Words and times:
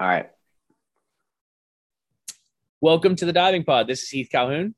All 0.00 0.06
right. 0.06 0.30
Welcome 2.80 3.16
to 3.16 3.24
the 3.24 3.32
Diving 3.32 3.64
Pod. 3.64 3.88
This 3.88 4.04
is 4.04 4.08
Heath 4.08 4.28
Calhoun. 4.30 4.76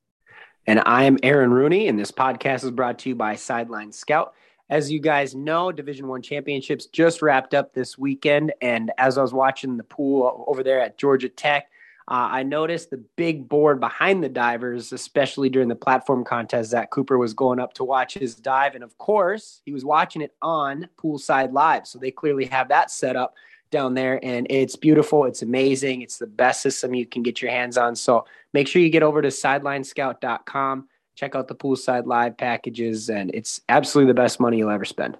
And 0.67 0.81
I'm 0.87 1.19
Aaron 1.23 1.51
Rooney, 1.51 1.89
and 1.89 1.99
this 1.99 2.11
podcast 2.11 2.65
is 2.65 2.71
brought 2.71 3.01
to 3.01 3.11
you 3.11 3.15
by 3.15 3.35
Sideline 3.35 3.93
Scout. 3.93 4.33
As 4.71 4.91
you 4.91 4.99
guys 4.99 5.35
know, 5.35 5.73
Division 5.73 6.09
One 6.09 6.23
championships 6.23 6.87
just 6.87 7.21
wrapped 7.21 7.53
up 7.53 7.75
this 7.75 7.99
weekend, 7.99 8.55
and 8.63 8.93
as 8.97 9.19
I 9.19 9.23
was 9.23 9.35
watching 9.35 9.77
the 9.77 9.85
pool 9.85 10.43
over 10.49 10.63
there 10.63 10.81
at 10.81 10.97
Georgia 10.97 11.29
Tech, 11.29 11.67
uh, 12.09 12.29
I 12.33 12.43
noticed 12.43 12.89
the 12.89 13.05
big 13.17 13.47
board 13.47 13.79
behind 13.79 14.25
the 14.25 14.29
divers, 14.31 14.91
especially 14.91 15.51
during 15.51 15.69
the 15.69 15.77
platform 15.77 16.25
contest. 16.25 16.71
Zach 16.71 16.89
Cooper 16.89 17.19
was 17.19 17.35
going 17.35 17.61
up 17.61 17.75
to 17.75 17.85
watch 17.85 18.15
his 18.15 18.37
dive, 18.37 18.75
and 18.75 18.83
of 18.83 18.97
course, 18.97 19.61
he 19.67 19.73
was 19.73 19.85
watching 19.85 20.23
it 20.23 20.35
on 20.41 20.89
Poolside 20.97 21.53
Live. 21.53 21.87
So 21.87 21.99
they 21.99 22.11
clearly 22.11 22.47
have 22.47 22.69
that 22.71 22.91
set 22.91 23.17
up 23.17 23.35
down 23.71 23.95
there 23.95 24.19
and 24.25 24.47
it's 24.51 24.77
beautiful. 24.77 25.25
It's 25.25 25.43
amazing. 25.43 26.03
It's 26.03 26.19
the 26.19 26.27
best 26.27 26.61
system 26.61 26.95
you 26.95 27.07
can 27.07 27.23
get 27.23 27.41
your 27.41 27.51
hands 27.51 27.79
on. 27.79 27.95
So 27.95 28.27
make 28.53 28.69
sure 28.69 28.83
you 28.83 28.91
get 28.91 29.03
over 29.03 29.23
to 29.23 29.29
sidelinescout.com, 29.29 30.89
check 31.17 31.35
out 31.35 31.49
the 31.49 31.55
poolside 31.55 32.07
live 32.07 32.37
packages, 32.37 33.09
and 33.09 33.31
it's 33.35 33.61
absolutely 33.69 34.11
the 34.11 34.21
best 34.21 34.41
money 34.41 34.59
you'll 34.59 34.71
ever 34.71 34.85
spend. 34.85 35.17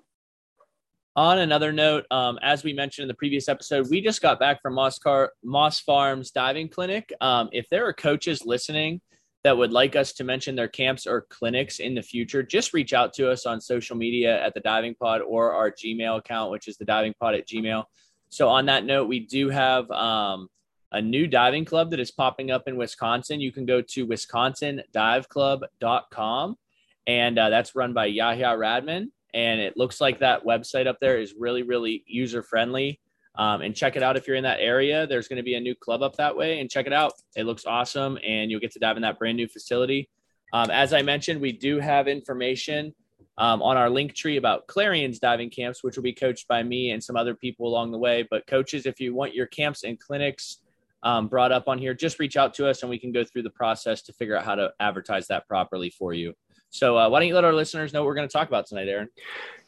On 1.17 1.39
another 1.39 1.73
note, 1.73 2.07
um, 2.11 2.39
as 2.41 2.63
we 2.63 2.73
mentioned 2.73 3.03
in 3.03 3.09
the 3.09 3.15
previous 3.15 3.49
episode, 3.49 3.91
we 3.91 4.01
just 4.01 4.23
got 4.23 4.39
back 4.39 4.63
from 4.63 4.75
Moss, 4.75 4.99
Car- 4.99 5.33
Moss 5.43 5.81
Farms 5.81 6.31
Diving 6.31 6.69
Clinic. 6.69 7.13
Um, 7.21 7.49
if 7.53 7.69
there 7.69 7.87
are 7.87 7.93
coaches 7.93 8.45
listening 8.47 9.01
that 9.43 9.57
would 9.57 9.73
like 9.73 9.97
us 9.97 10.13
to 10.15 10.25
mention 10.25 10.55
their 10.55 10.69
camps 10.69 11.07
or 11.07 11.27
clinics 11.29 11.81
in 11.81 11.95
the 11.95 12.03
future, 12.03 12.45
just 12.45 12.73
reach 12.73 12.93
out 12.93 13.13
to 13.15 13.29
us 13.29 13.45
on 13.45 13.61
social 13.61 13.97
media 13.97 14.41
at 14.41 14.55
the 14.55 14.61
Diving 14.61 14.95
Pod 14.95 15.21
or 15.23 15.53
our 15.53 15.73
Gmail 15.73 16.19
account, 16.19 16.53
which 16.53 16.69
is 16.69 16.77
the 16.77 16.85
Diving 16.85 17.15
Pod 17.19 17.35
at 17.35 17.49
Gmail. 17.49 17.85
So 18.31 18.49
on 18.49 18.67
that 18.67 18.85
note, 18.85 19.09
we 19.09 19.21
do 19.21 19.49
have 19.51 19.89
um, 19.91 20.49
a 20.93 21.03
new 21.03 21.27
diving 21.27 21.65
club 21.65 21.91
that 21.91 21.99
is 22.01 22.11
popping 22.11 22.51
up 22.51 22.65
in 22.67 22.77
Wisconsin. 22.77 23.41
You 23.41 23.53
can 23.53 23.65
go 23.67 23.81
to 23.83 24.07
wisconsindiveclub.com, 24.07 26.57
and 27.07 27.39
uh, 27.39 27.51
that's 27.51 27.75
run 27.75 27.93
by 27.93 28.07
Yahya 28.07 28.57
Radman. 28.57 29.13
And 29.33 29.61
it 29.61 29.77
looks 29.77 30.01
like 30.01 30.19
that 30.21 30.45
website 30.45 30.89
up 30.89 30.97
there 31.01 31.21
is 31.21 31.35
really, 31.39 31.63
really 31.63 32.03
user 32.07 32.43
friendly. 32.43 32.99
Um, 33.37 33.63
and 33.63 33.77
check 33.77 33.95
it 33.95 34.03
out 34.03 34.17
if 34.17 34.27
you're 34.27 34.35
in 34.37 34.43
that 34.43 34.59
area. 34.61 35.07
There's 35.07 35.29
going 35.29 35.37
to 35.37 35.45
be 35.45 35.55
a 35.55 35.61
new 35.61 35.77
club 35.77 36.03
up 36.03 36.17
that 36.17 36.37
way, 36.37 36.61
and 36.61 36.69
check 36.69 36.87
it 36.87 36.93
out. 36.93 37.13
It 37.37 37.47
looks 37.47 37.65
awesome, 37.65 38.19
and 38.27 38.51
you'll 38.51 38.61
get 38.61 38.73
to 38.73 38.81
dive 38.81 38.97
in 38.97 39.03
that 39.03 39.19
brand 39.19 39.37
new 39.37 39.49
facility. 39.49 40.11
Um, 40.53 40.71
as 40.71 40.93
I 40.93 41.03
mentioned, 41.03 41.41
we 41.41 41.53
do 41.53 41.79
have 41.79 42.09
information 42.09 42.93
um, 43.39 43.63
on 43.63 43.77
our 43.77 43.89
link 43.89 44.15
tree 44.15 44.37
about 44.37 44.67
Clarion's 44.67 45.19
diving 45.19 45.51
camps, 45.51 45.83
which 45.83 45.97
will 45.97 46.03
be 46.03 46.13
coached 46.13 46.47
by 46.49 46.63
me 46.63 46.91
and 46.91 47.03
some 47.03 47.17
other 47.17 47.35
people 47.35 47.67
along 47.67 47.91
the 47.91 47.99
way. 47.99 48.27
But 48.31 48.47
coaches, 48.47 48.87
if 48.87 49.01
you 49.01 49.15
want 49.15 49.35
your 49.35 49.47
camps 49.47 49.85
and 49.85 49.99
clinics 49.99 50.59
um, 51.03 51.29
brought 51.29 51.53
up 51.53 51.69
on 51.69 51.79
here, 51.79 51.95
just 51.95 52.19
reach 52.19 52.37
out 52.37 52.55
to 52.55 52.69
us 52.69 52.83
and 52.83 52.91
we 52.91 52.99
can 52.99 53.13
go 53.13 53.25
through 53.25 53.43
the 53.43 53.51
process 53.51 54.03
to 54.03 54.13
figure 54.13 54.37
out 54.37 54.45
how 54.45 54.55
to 54.55 54.73
advertise 54.81 55.27
that 55.29 55.49
properly 55.49 55.91
for 55.91 56.13
you. 56.13 56.35
So 56.71 56.97
uh, 56.97 57.09
why 57.09 57.19
don't 57.19 57.29
you 57.29 57.35
let 57.35 57.45
our 57.45 57.53
listeners 57.53 57.93
know 57.93 58.01
what 58.01 58.07
we're 58.07 58.15
going 58.15 58.29
to 58.29 58.33
talk 58.33 58.47
about 58.47 58.67
tonight, 58.67 58.89
Aaron? 58.89 59.09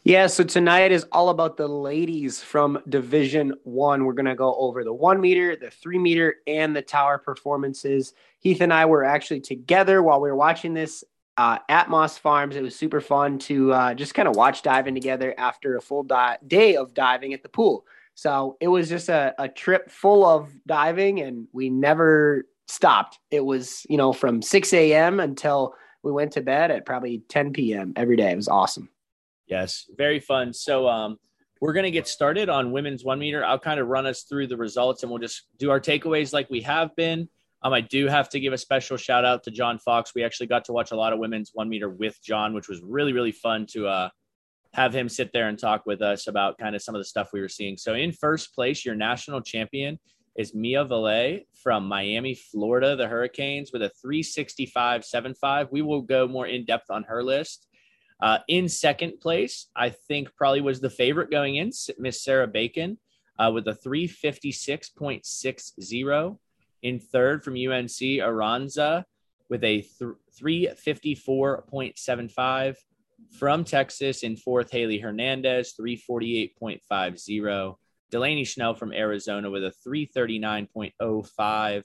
Yeah, 0.05 0.27
so 0.27 0.45
tonight 0.45 0.93
is 0.93 1.05
all 1.13 1.29
about 1.31 1.57
the 1.57 1.69
ladies 1.69 2.43
from 2.43 2.81
Division 2.89 3.55
One. 3.65 4.05
We're 4.05 4.13
going 4.13 4.27
to 4.27 4.35
go 4.35 4.55
over 4.57 4.85
the 4.85 4.93
one 4.93 5.21
meter, 5.21 5.57
the 5.57 5.71
three 5.71 5.99
meter, 5.99 6.37
and 6.47 6.75
the 6.75 6.83
tower 6.83 7.19
performances. 7.19 8.13
Heath 8.41 8.61
and 8.61 8.73
I 8.73 8.87
were 8.87 9.05
actually 9.05 9.41
together 9.41 10.03
while 10.03 10.21
we 10.21 10.29
were 10.29 10.37
watching 10.37 10.75
this 10.75 11.05
uh, 11.37 11.59
at 11.69 11.89
Moss 11.89 12.19
Farms. 12.19 12.57
It 12.57 12.63
was 12.63 12.77
super 12.77 13.01
fun 13.01 13.39
to 13.41 13.73
uh, 13.73 13.95
just 13.95 14.15
kind 14.15 14.29
of 14.29 14.37
watch 14.37 14.63
diving 14.63 14.95
together 14.95 15.35
after 15.39 15.77
a 15.77 15.81
full 15.81 16.03
di- 16.03 16.39
day 16.47 16.77
of 16.77 16.95
diving 16.95 17.33
at 17.35 17.43
the 17.43 17.49
pool. 17.49 17.87
So 18.15 18.57
it 18.61 18.69
was 18.69 18.89
just 18.89 19.09
a, 19.09 19.35
a 19.39 19.49
trip 19.49 19.91
full 19.91 20.27
of 20.27 20.51
diving, 20.67 21.21
and 21.21 21.47
we 21.53 21.71
never 21.71 22.47
stopped. 22.69 23.19
It 23.31 23.45
was, 23.45 23.87
you 23.89 23.97
know, 23.97 24.13
from 24.13 24.43
6 24.43 24.73
a.m. 24.75 25.21
until 25.21 25.75
we 26.03 26.13
went 26.13 26.33
to 26.33 26.43
bed 26.43 26.71
at 26.71 26.85
probably 26.85 27.23
10 27.29 27.53
p.m. 27.53 27.92
every 27.97 28.17
day. 28.17 28.31
It 28.31 28.37
was 28.37 28.48
awesome. 28.48 28.91
Yes, 29.47 29.87
very 29.97 30.21
fun. 30.21 30.53
So, 30.53 30.89
um, 30.89 31.19
we're 31.63 31.73
going 31.73 31.85
to 31.85 31.92
get 31.92 32.09
started 32.09 32.48
on 32.48 32.73
women's 32.73 33.05
one 33.05 33.21
meter. 33.21 33.45
I'll 33.45 33.57
kind 33.57 33.79
of 33.79 33.87
run 33.87 34.05
us 34.05 34.25
through 34.25 34.48
the 34.48 34.57
results 34.57 35.05
and 35.05 35.11
we'll 35.11 35.21
just 35.21 35.45
do 35.59 35.71
our 35.71 35.79
takeaways 35.79 36.33
like 36.33 36.51
we 36.51 36.61
have 36.63 36.95
been. 36.97 37.29
Um, 37.64 37.73
I 37.73 37.80
do 37.80 38.08
have 38.08 38.28
to 38.30 38.40
give 38.40 38.52
a 38.52 38.58
special 38.58 38.96
shout 38.96 39.24
out 39.24 39.45
to 39.45 39.50
John 39.50 39.78
Fox. 39.78 40.12
We 40.14 40.24
actually 40.24 40.48
got 40.48 40.64
to 40.67 40.73
watch 40.73 40.90
a 40.90 40.96
lot 40.96 41.12
of 41.12 41.20
women's 41.20 41.52
one 41.55 41.68
meter 41.68 41.89
with 41.89 42.18
John, 42.23 42.55
which 42.55 42.68
was 42.68 42.80
really, 42.83 43.12
really 43.12 43.33
fun 43.33 43.67
to 43.70 43.86
uh, 43.86 44.08
have 44.73 44.95
him 44.95 45.08
sit 45.08 45.33
there 45.33 45.48
and 45.48 45.58
talk 45.58 45.86
with 45.86 46.02
us 46.02 46.27
about 46.27 46.58
kind 46.58 46.74
of 46.74 46.83
some 46.83 46.95
of 46.95 47.00
the 47.00 47.05
stuff 47.05 47.30
we 47.33 47.40
were 47.40 47.48
seeing. 47.48 47.77
So, 47.77 47.95
in 47.95 48.12
first 48.12 48.55
place, 48.55 48.84
your 48.84 48.96
national 48.96 49.42
champion 49.42 49.98
is 50.36 50.55
Mia 50.55 50.84
Valle 50.84 51.40
from 51.62 51.86
Miami, 51.86 52.34
Florida, 52.34 52.96
the 52.96 53.06
Hurricanes, 53.06 53.70
with 53.73 53.83
a 53.83 53.92
365.75. 54.05 55.68
We 55.70 55.83
will 55.83 56.02
go 56.02 56.27
more 56.27 56.46
in 56.46 56.64
depth 56.64 56.90
on 56.90 57.05
her 57.05 57.23
list. 57.23 57.68
Uh, 58.20 58.39
in 58.48 58.68
second 58.68 59.20
place, 59.20 59.68
I 59.77 59.90
think 59.90 60.34
probably 60.36 60.62
was 60.62 60.80
the 60.80 60.90
favorite 60.90 61.30
going 61.30 61.56
in, 61.56 61.70
Miss 61.98 62.24
Sarah 62.24 62.46
Bacon, 62.46 62.96
uh, 63.39 63.50
with 63.52 63.68
a 63.68 63.77
356.60. 63.86 66.39
In 66.83 66.98
third 66.98 67.45
from 67.45 67.55
UNC, 67.55 68.20
Aranza 68.20 69.05
with 69.48 69.65
a 69.65 69.81
th- 69.83 70.17
354.75. 70.41 72.77
From 73.31 73.65
Texas 73.65 74.23
in 74.23 74.37
fourth, 74.37 74.70
Hailey 74.70 74.98
Hernandez, 74.98 75.75
348.50. 75.81 77.77
Delaney 78.11 78.45
Schnell 78.45 78.75
from 78.75 78.92
Arizona 78.92 79.51
with 79.51 79.65
a 79.65 79.73
339.05. 79.87 81.83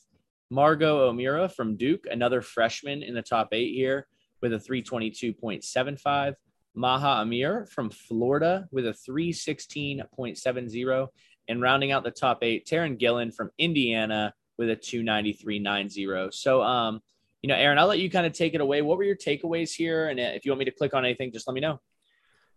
Margot 0.50 1.08
O'Meara 1.08 1.48
from 1.50 1.76
Duke, 1.78 2.06
another 2.10 2.42
freshman 2.42 3.04
in 3.04 3.14
the 3.14 3.22
top 3.22 3.50
eight 3.52 3.74
here 3.74 4.08
with 4.42 4.54
a 4.54 4.58
322.75. 4.58 6.34
Maha 6.76 7.22
Amer 7.22 7.66
from 7.66 7.90
Florida 7.90 8.68
with 8.72 8.88
a 8.88 8.96
316.70. 9.10 11.08
And 11.50 11.62
rounding 11.62 11.92
out 11.92 12.04
the 12.04 12.12
top 12.12 12.44
eight, 12.44 12.66
Taryn 12.66 12.98
Gillen 12.98 13.32
from 13.32 13.52
Indiana 13.58 14.34
with 14.58 14.70
a 14.70 14.76
293.90. 14.76 16.34
So, 16.34 16.62
um, 16.62 17.02
you 17.42 17.50
know, 17.50 17.56
Aaron, 17.56 17.78
I'll 17.78 17.88
let 17.88 18.00
you 18.00 18.10
kind 18.10 18.26
of 18.26 18.34
take 18.34 18.54
it 18.54 18.62
away. 18.62 18.82
What 18.82 18.98
were 18.98 19.04
your 19.04 19.16
takeaways 19.16 19.74
here? 19.74 20.10
And 20.10 20.20
uh, 20.20 20.24
if 20.34 20.46
you 20.46 20.52
want 20.52 20.60
me 20.60 20.66
to 20.66 20.72
click 20.72 20.94
on 20.94 21.06
anything, 21.06 21.32
just 21.32 21.48
let 21.48 21.54
me 21.54 21.62
know. 21.62 21.80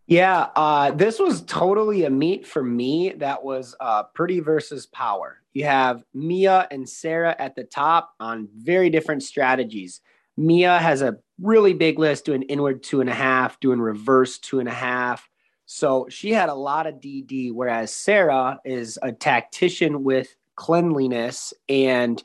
Yeah, 0.06 0.48
uh, 0.56 0.90
this 0.90 1.20
was 1.20 1.42
totally 1.42 2.04
a 2.04 2.10
meet 2.10 2.44
for 2.44 2.64
me 2.64 3.10
that 3.18 3.44
was 3.44 3.76
uh, 3.78 4.04
pretty 4.14 4.40
versus 4.40 4.86
power. 4.86 5.40
You 5.52 5.66
have 5.66 6.02
Mia 6.12 6.66
and 6.70 6.88
Sarah 6.88 7.36
at 7.38 7.54
the 7.54 7.62
top 7.62 8.12
on 8.18 8.48
very 8.56 8.90
different 8.90 9.22
strategies. 9.22 10.00
Mia 10.36 10.78
has 10.78 11.02
a 11.02 11.18
really 11.40 11.74
big 11.74 11.98
list 11.98 12.24
doing 12.24 12.42
inward 12.42 12.82
two 12.82 13.00
and 13.00 13.10
a 13.10 13.14
half, 13.14 13.60
doing 13.60 13.80
reverse 13.80 14.38
two 14.38 14.58
and 14.58 14.68
a 14.68 14.72
half. 14.72 15.28
So 15.66 16.08
she 16.10 16.32
had 16.32 16.48
a 16.48 16.54
lot 16.54 16.88
of 16.88 16.96
DD, 16.96 17.52
whereas 17.52 17.94
Sarah 17.94 18.58
is 18.64 18.98
a 19.00 19.12
tactician 19.12 20.02
with 20.02 20.34
cleanliness 20.60 21.54
and 21.70 22.22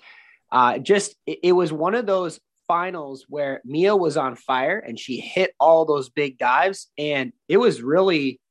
uh, 0.51 0.77
just 0.77 1.15
it, 1.25 1.39
it 1.41 1.51
was 1.53 1.71
one 1.71 1.95
of 1.95 2.05
those 2.05 2.41
finals 2.67 3.25
where 3.29 3.61
Mia 3.63 3.95
was 3.95 4.17
on 4.17 4.35
fire 4.35 4.77
and 4.77 4.99
she 4.99 5.21
hit 5.21 5.53
all 5.57 5.85
those 5.85 6.09
big 6.09 6.37
dives 6.37 6.91
and 6.97 7.31
it 7.47 7.57
was 7.57 7.81
really 7.81 8.41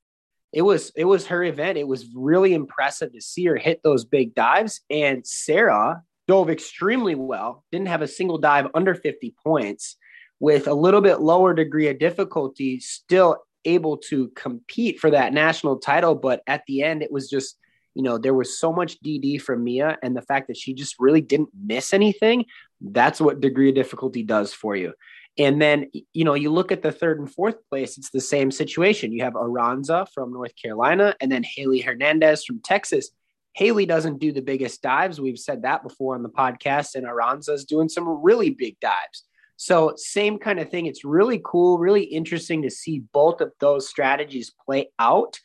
it 0.54 0.62
was 0.62 0.90
it 0.96 1.04
was 1.04 1.26
her 1.26 1.44
event. 1.44 1.76
It 1.76 1.86
was 1.86 2.06
really 2.14 2.54
impressive 2.54 3.12
to 3.12 3.20
see 3.20 3.44
her 3.44 3.56
hit 3.56 3.82
those 3.84 4.06
big 4.06 4.34
dives 4.34 4.80
and 4.88 5.26
Sarah 5.26 6.02
dove 6.26 6.48
extremely 6.48 7.14
well 7.14 7.62
didn't 7.70 7.88
have 7.88 8.00
a 8.00 8.08
single 8.08 8.38
dive 8.38 8.68
under 8.72 8.94
50 8.94 9.34
points 9.44 9.96
with 10.40 10.66
a 10.66 10.72
little 10.72 11.02
bit 11.02 11.20
lower 11.20 11.52
degree 11.52 11.88
of 11.88 11.98
difficulty 11.98 12.80
still 12.80 13.36
able 13.66 13.98
to 13.98 14.28
compete 14.28 14.98
for 14.98 15.10
that 15.10 15.34
national 15.34 15.78
title 15.78 16.14
but 16.14 16.42
at 16.46 16.62
the 16.66 16.82
end 16.82 17.02
it 17.02 17.12
was 17.12 17.28
just 17.28 17.58
you 17.94 18.02
know, 18.02 18.18
there 18.18 18.34
was 18.34 18.58
so 18.58 18.72
much 18.72 19.00
DD 19.00 19.40
from 19.40 19.64
Mia, 19.64 19.98
and 20.02 20.16
the 20.16 20.22
fact 20.22 20.48
that 20.48 20.56
she 20.56 20.74
just 20.74 20.96
really 20.98 21.20
didn't 21.20 21.50
miss 21.64 21.94
anything, 21.94 22.46
that's 22.80 23.20
what 23.20 23.40
degree 23.40 23.70
of 23.70 23.74
difficulty 23.74 24.22
does 24.22 24.52
for 24.52 24.76
you. 24.76 24.92
And 25.36 25.60
then, 25.60 25.90
you 26.12 26.24
know, 26.24 26.34
you 26.34 26.50
look 26.50 26.70
at 26.70 26.82
the 26.82 26.92
third 26.92 27.18
and 27.18 27.32
fourth 27.32 27.56
place, 27.68 27.98
it's 27.98 28.10
the 28.10 28.20
same 28.20 28.50
situation. 28.50 29.12
You 29.12 29.24
have 29.24 29.32
Aranza 29.32 30.06
from 30.14 30.32
North 30.32 30.52
Carolina 30.60 31.14
and 31.20 31.30
then 31.30 31.42
Hailey 31.42 31.80
Hernandez 31.80 32.44
from 32.44 32.60
Texas. 32.60 33.10
Hailey 33.54 33.86
doesn't 33.86 34.20
do 34.20 34.32
the 34.32 34.42
biggest 34.42 34.82
dives. 34.82 35.20
We've 35.20 35.38
said 35.38 35.62
that 35.62 35.82
before 35.82 36.14
on 36.14 36.22
the 36.22 36.28
podcast, 36.28 36.94
and 36.94 37.06
Aranza 37.06 37.50
is 37.50 37.64
doing 37.64 37.88
some 37.88 38.22
really 38.22 38.50
big 38.50 38.78
dives. 38.80 39.24
So, 39.56 39.94
same 39.96 40.38
kind 40.38 40.58
of 40.58 40.70
thing. 40.70 40.86
It's 40.86 41.04
really 41.04 41.40
cool, 41.44 41.78
really 41.78 42.02
interesting 42.02 42.62
to 42.62 42.70
see 42.70 43.04
both 43.12 43.40
of 43.40 43.52
those 43.60 43.88
strategies 43.88 44.52
play 44.66 44.90
out. 44.98 45.38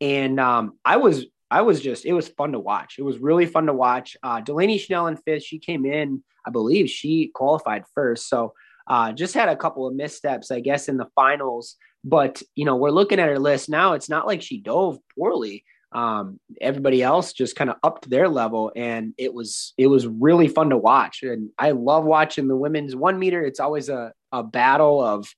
And 0.00 0.40
um, 0.40 0.78
I 0.84 0.96
was 0.96 1.26
I 1.58 1.60
was 1.62 1.80
just, 1.80 2.04
it 2.04 2.14
was 2.14 2.28
fun 2.28 2.52
to 2.52 2.58
watch. 2.58 2.96
It 2.98 3.04
was 3.04 3.18
really 3.18 3.46
fun 3.46 3.66
to 3.66 3.72
watch. 3.74 4.16
Uh, 4.22 4.40
Delaney 4.40 4.78
Schnell 4.78 5.06
in 5.08 5.16
fifth, 5.16 5.44
she 5.44 5.58
came 5.58 5.84
in, 5.86 6.22
I 6.46 6.50
believe 6.50 6.88
she 6.88 7.30
qualified 7.34 7.84
first. 7.94 8.28
So 8.28 8.54
uh, 8.86 9.12
just 9.12 9.34
had 9.34 9.48
a 9.48 9.56
couple 9.56 9.86
of 9.86 9.94
missteps, 9.94 10.50
I 10.50 10.60
guess, 10.60 10.88
in 10.88 10.96
the 10.96 11.10
finals. 11.14 11.76
But, 12.04 12.42
you 12.58 12.64
know, 12.64 12.76
we're 12.76 12.90
looking 12.98 13.20
at 13.20 13.28
her 13.28 13.38
list 13.38 13.68
now. 13.68 13.92
It's 13.92 14.08
not 14.08 14.26
like 14.26 14.42
she 14.42 14.58
dove 14.60 14.98
poorly. 15.14 15.56
um, 15.92 16.40
everybody 16.60 17.02
else 17.02 17.32
just 17.32 17.54
kind 17.56 17.70
of 17.70 17.76
upped 17.82 18.08
their 18.08 18.28
level 18.28 18.72
and 18.74 19.12
it 19.18 19.32
was 19.32 19.74
it 19.76 19.88
was 19.88 20.06
really 20.06 20.48
fun 20.48 20.70
to 20.70 20.76
watch 20.78 21.22
and 21.22 21.50
i 21.58 21.70
love 21.72 22.04
watching 22.04 22.48
the 22.48 22.56
women's 22.56 22.96
one 22.96 23.18
meter 23.18 23.42
it's 23.44 23.60
always 23.60 23.88
a, 23.88 24.12
a 24.32 24.42
battle 24.42 25.02
of 25.04 25.28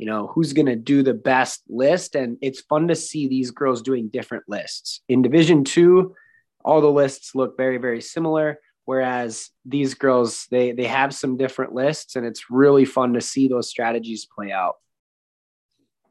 you 0.00 0.06
know 0.06 0.28
who's 0.28 0.54
going 0.54 0.66
to 0.66 0.76
do 0.76 1.02
the 1.02 1.14
best 1.14 1.62
list 1.68 2.14
and 2.14 2.38
it's 2.40 2.62
fun 2.62 2.88
to 2.88 2.96
see 2.96 3.28
these 3.28 3.50
girls 3.50 3.82
doing 3.82 4.08
different 4.08 4.44
lists 4.48 5.02
in 5.08 5.20
division 5.20 5.62
two 5.62 6.14
all 6.64 6.80
the 6.80 6.90
lists 6.90 7.34
look 7.34 7.56
very 7.56 7.76
very 7.76 8.00
similar 8.00 8.58
whereas 8.86 9.50
these 9.66 9.92
girls 9.94 10.46
they 10.50 10.72
they 10.72 10.86
have 10.86 11.14
some 11.14 11.36
different 11.36 11.74
lists 11.74 12.16
and 12.16 12.26
it's 12.26 12.50
really 12.50 12.86
fun 12.86 13.12
to 13.12 13.20
see 13.20 13.46
those 13.46 13.68
strategies 13.68 14.26
play 14.34 14.50
out 14.50 14.76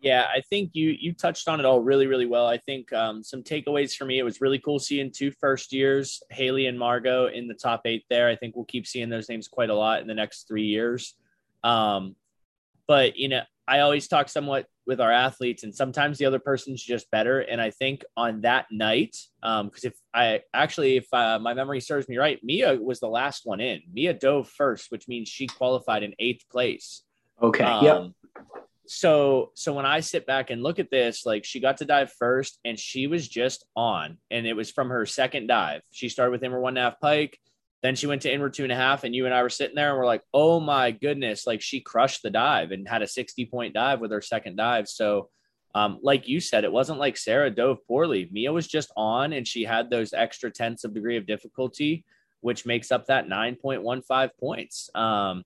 yeah, 0.02 0.28
I 0.34 0.40
think 0.50 0.72
you 0.76 0.96
you 0.98 1.12
touched 1.12 1.50
on 1.50 1.60
it 1.60 1.66
all 1.66 1.82
really 1.82 2.08
really 2.08 2.26
well. 2.26 2.48
I 2.48 2.58
think 2.58 2.94
um, 2.94 3.22
some 3.22 3.44
takeaways 3.44 3.98
for 3.98 4.06
me. 4.06 4.18
It 4.18 4.24
was 4.24 4.40
really 4.40 4.60
cool 4.60 4.80
seeing 4.80 5.12
two 5.12 5.30
first 5.30 5.74
years, 5.74 6.24
Hailey 6.30 6.68
and 6.68 6.80
Margot, 6.80 7.28
in 7.28 7.50
the 7.50 7.54
top 7.54 7.82
eight 7.84 8.06
there. 8.10 8.30
I 8.30 8.38
think 8.38 8.56
we'll 8.56 8.64
keep 8.64 8.88
seeing 8.88 9.10
those 9.10 9.28
names 9.28 9.50
quite 9.50 9.70
a 9.70 9.76
lot 9.76 10.00
in 10.00 10.08
the 10.08 10.14
next 10.14 10.48
three 10.48 10.68
years. 10.68 11.16
Um, 11.66 12.16
but 12.88 13.18
you 13.18 13.28
know, 13.28 13.42
I 13.70 13.82
always 13.82 14.08
talk 14.08 14.30
somewhat 14.30 14.66
with 14.88 15.00
our 15.00 15.12
athletes, 15.12 15.64
and 15.64 15.74
sometimes 15.74 16.18
the 16.18 16.26
other 16.26 16.40
person's 16.40 16.84
just 16.84 17.10
better. 17.12 17.40
And 17.40 17.62
I 17.62 17.70
think 17.70 18.04
on 18.18 18.42
that 18.42 18.66
night, 18.72 19.16
because 19.42 19.62
um, 19.62 19.72
if 19.84 19.94
I 20.14 20.42
actually, 20.54 20.98
if 20.98 21.08
uh, 21.14 21.38
my 21.40 21.54
memory 21.54 21.80
serves 21.80 22.10
me 22.10 22.18
right, 22.18 22.40
Mia 22.44 22.76
was 22.76 23.00
the 23.00 23.08
last 23.08 23.42
one 23.46 23.60
in. 23.62 23.82
Mia 23.94 24.14
dove 24.14 24.50
first, 24.50 24.92
which 24.92 25.08
means 25.08 25.30
she 25.30 25.48
qualified 25.48 26.04
in 26.04 26.14
eighth 26.18 26.50
place. 26.50 27.04
Okay. 27.42 27.64
Um, 27.64 27.86
yep 27.86 28.12
so 28.90 29.52
so 29.54 29.72
when 29.72 29.86
I 29.86 30.00
sit 30.00 30.26
back 30.26 30.50
and 30.50 30.64
look 30.64 30.80
at 30.80 30.90
this, 30.90 31.24
like 31.24 31.46
she 31.46 31.60
got 31.60 31.78
to 31.78 31.86
dive 31.86 32.12
first 32.18 32.60
and 32.66 32.78
she 32.78 33.06
was 33.06 33.28
just 33.28 33.64
on, 33.76 34.18
and 34.32 34.48
it 34.48 34.56
was 34.56 34.72
from 34.72 34.90
her 34.90 35.06
second 35.06 35.46
dive. 35.46 35.82
She 35.92 36.10
started 36.10 36.32
with 36.32 36.44
inward 36.44 36.62
one 36.62 36.72
and 36.76 36.80
a 36.80 36.90
half 36.90 37.00
pike, 37.00 37.38
then 37.82 37.96
she 37.96 38.08
went 38.08 38.22
to 38.24 38.34
inward 38.34 38.54
two 38.54 38.64
and 38.64 38.72
a 38.72 38.76
half, 38.76 39.04
and 39.04 39.16
you 39.16 39.26
and 39.26 39.34
I 39.34 39.42
were 39.42 39.50
sitting 39.50 39.76
there 39.76 39.90
and 39.90 39.98
we're 39.98 40.06
like, 40.06 40.24
oh 40.34 40.60
my 40.60 40.92
goodness, 40.92 41.48
like 41.48 41.62
she 41.62 41.80
crushed 41.80 42.24
the 42.24 42.30
dive 42.30 42.72
and 42.72 42.88
had 42.88 43.02
a 43.02 43.08
60 43.08 43.46
point 43.46 43.74
dive 43.74 44.02
with 44.02 44.12
her 44.12 44.22
second 44.22 44.58
dive. 44.58 44.88
So 44.88 45.30
um, 45.76 46.00
like 46.02 46.28
you 46.28 46.40
said, 46.40 46.64
it 46.64 46.72
wasn't 46.72 47.00
like 47.00 47.16
Sarah 47.16 47.50
dove 47.50 47.86
poorly. 47.88 48.28
Mia 48.32 48.52
was 48.52 48.68
just 48.68 48.92
on 48.98 49.34
and 49.34 49.48
she 49.48 49.64
had 49.64 49.90
those 49.90 50.14
extra 50.14 50.52
tenths 50.52 50.84
of 50.84 50.94
degree 50.94 51.16
of 51.16 51.28
difficulty, 51.28 52.04
which 52.42 52.66
makes 52.66 52.92
up 52.92 53.06
that 53.06 53.28
9.15 53.28 54.30
points. 54.40 54.90
Um, 54.96 55.44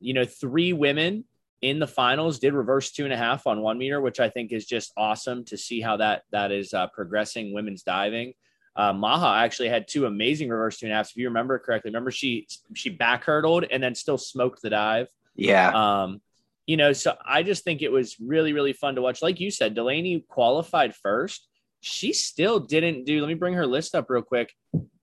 you 0.00 0.14
know, 0.14 0.24
three 0.24 0.72
women 0.72 1.24
in 1.62 1.78
the 1.78 1.86
finals 1.86 2.38
did 2.38 2.54
reverse 2.54 2.90
two 2.90 3.04
and 3.04 3.12
a 3.12 3.16
half 3.16 3.46
on 3.46 3.60
one 3.60 3.78
meter, 3.78 4.00
which 4.00 4.20
I 4.20 4.28
think 4.28 4.52
is 4.52 4.66
just 4.66 4.92
awesome 4.96 5.44
to 5.46 5.56
see 5.56 5.80
how 5.80 5.96
that 5.98 6.22
that 6.30 6.52
is 6.52 6.74
uh, 6.74 6.86
progressing 6.88 7.54
women's 7.54 7.82
diving. 7.82 8.34
Uh, 8.76 8.92
Maha 8.92 9.42
actually 9.42 9.68
had 9.68 9.88
two 9.88 10.06
amazing 10.06 10.48
reverse 10.48 10.78
two 10.78 10.86
and 10.86 10.94
halves. 10.94 11.10
If 11.10 11.16
you 11.16 11.28
remember 11.28 11.58
correctly, 11.58 11.88
remember 11.88 12.10
she 12.10 12.46
she 12.74 12.90
back 12.90 13.24
hurdled 13.24 13.64
and 13.70 13.82
then 13.82 13.94
still 13.94 14.18
smoked 14.18 14.62
the 14.62 14.70
dive. 14.70 15.08
Yeah. 15.34 15.70
Um, 16.02 16.20
you 16.66 16.76
know, 16.76 16.92
so 16.92 17.16
I 17.24 17.42
just 17.42 17.64
think 17.64 17.80
it 17.80 17.92
was 17.92 18.16
really 18.20 18.52
really 18.52 18.72
fun 18.72 18.96
to 18.96 19.02
watch. 19.02 19.22
Like 19.22 19.40
you 19.40 19.50
said, 19.50 19.74
Delaney 19.74 20.24
qualified 20.28 20.94
first. 20.94 21.48
She 21.80 22.12
still 22.12 22.60
didn't 22.60 23.04
do. 23.04 23.20
Let 23.20 23.28
me 23.28 23.34
bring 23.34 23.54
her 23.54 23.66
list 23.66 23.94
up 23.94 24.10
real 24.10 24.22
quick. 24.22 24.52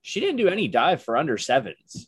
She 0.02 0.19
didn't 0.19 0.38
do 0.38 0.50
any 0.50 0.68
dive 0.68 1.02
for 1.02 1.18
under 1.18 1.38
sevens. 1.38 2.08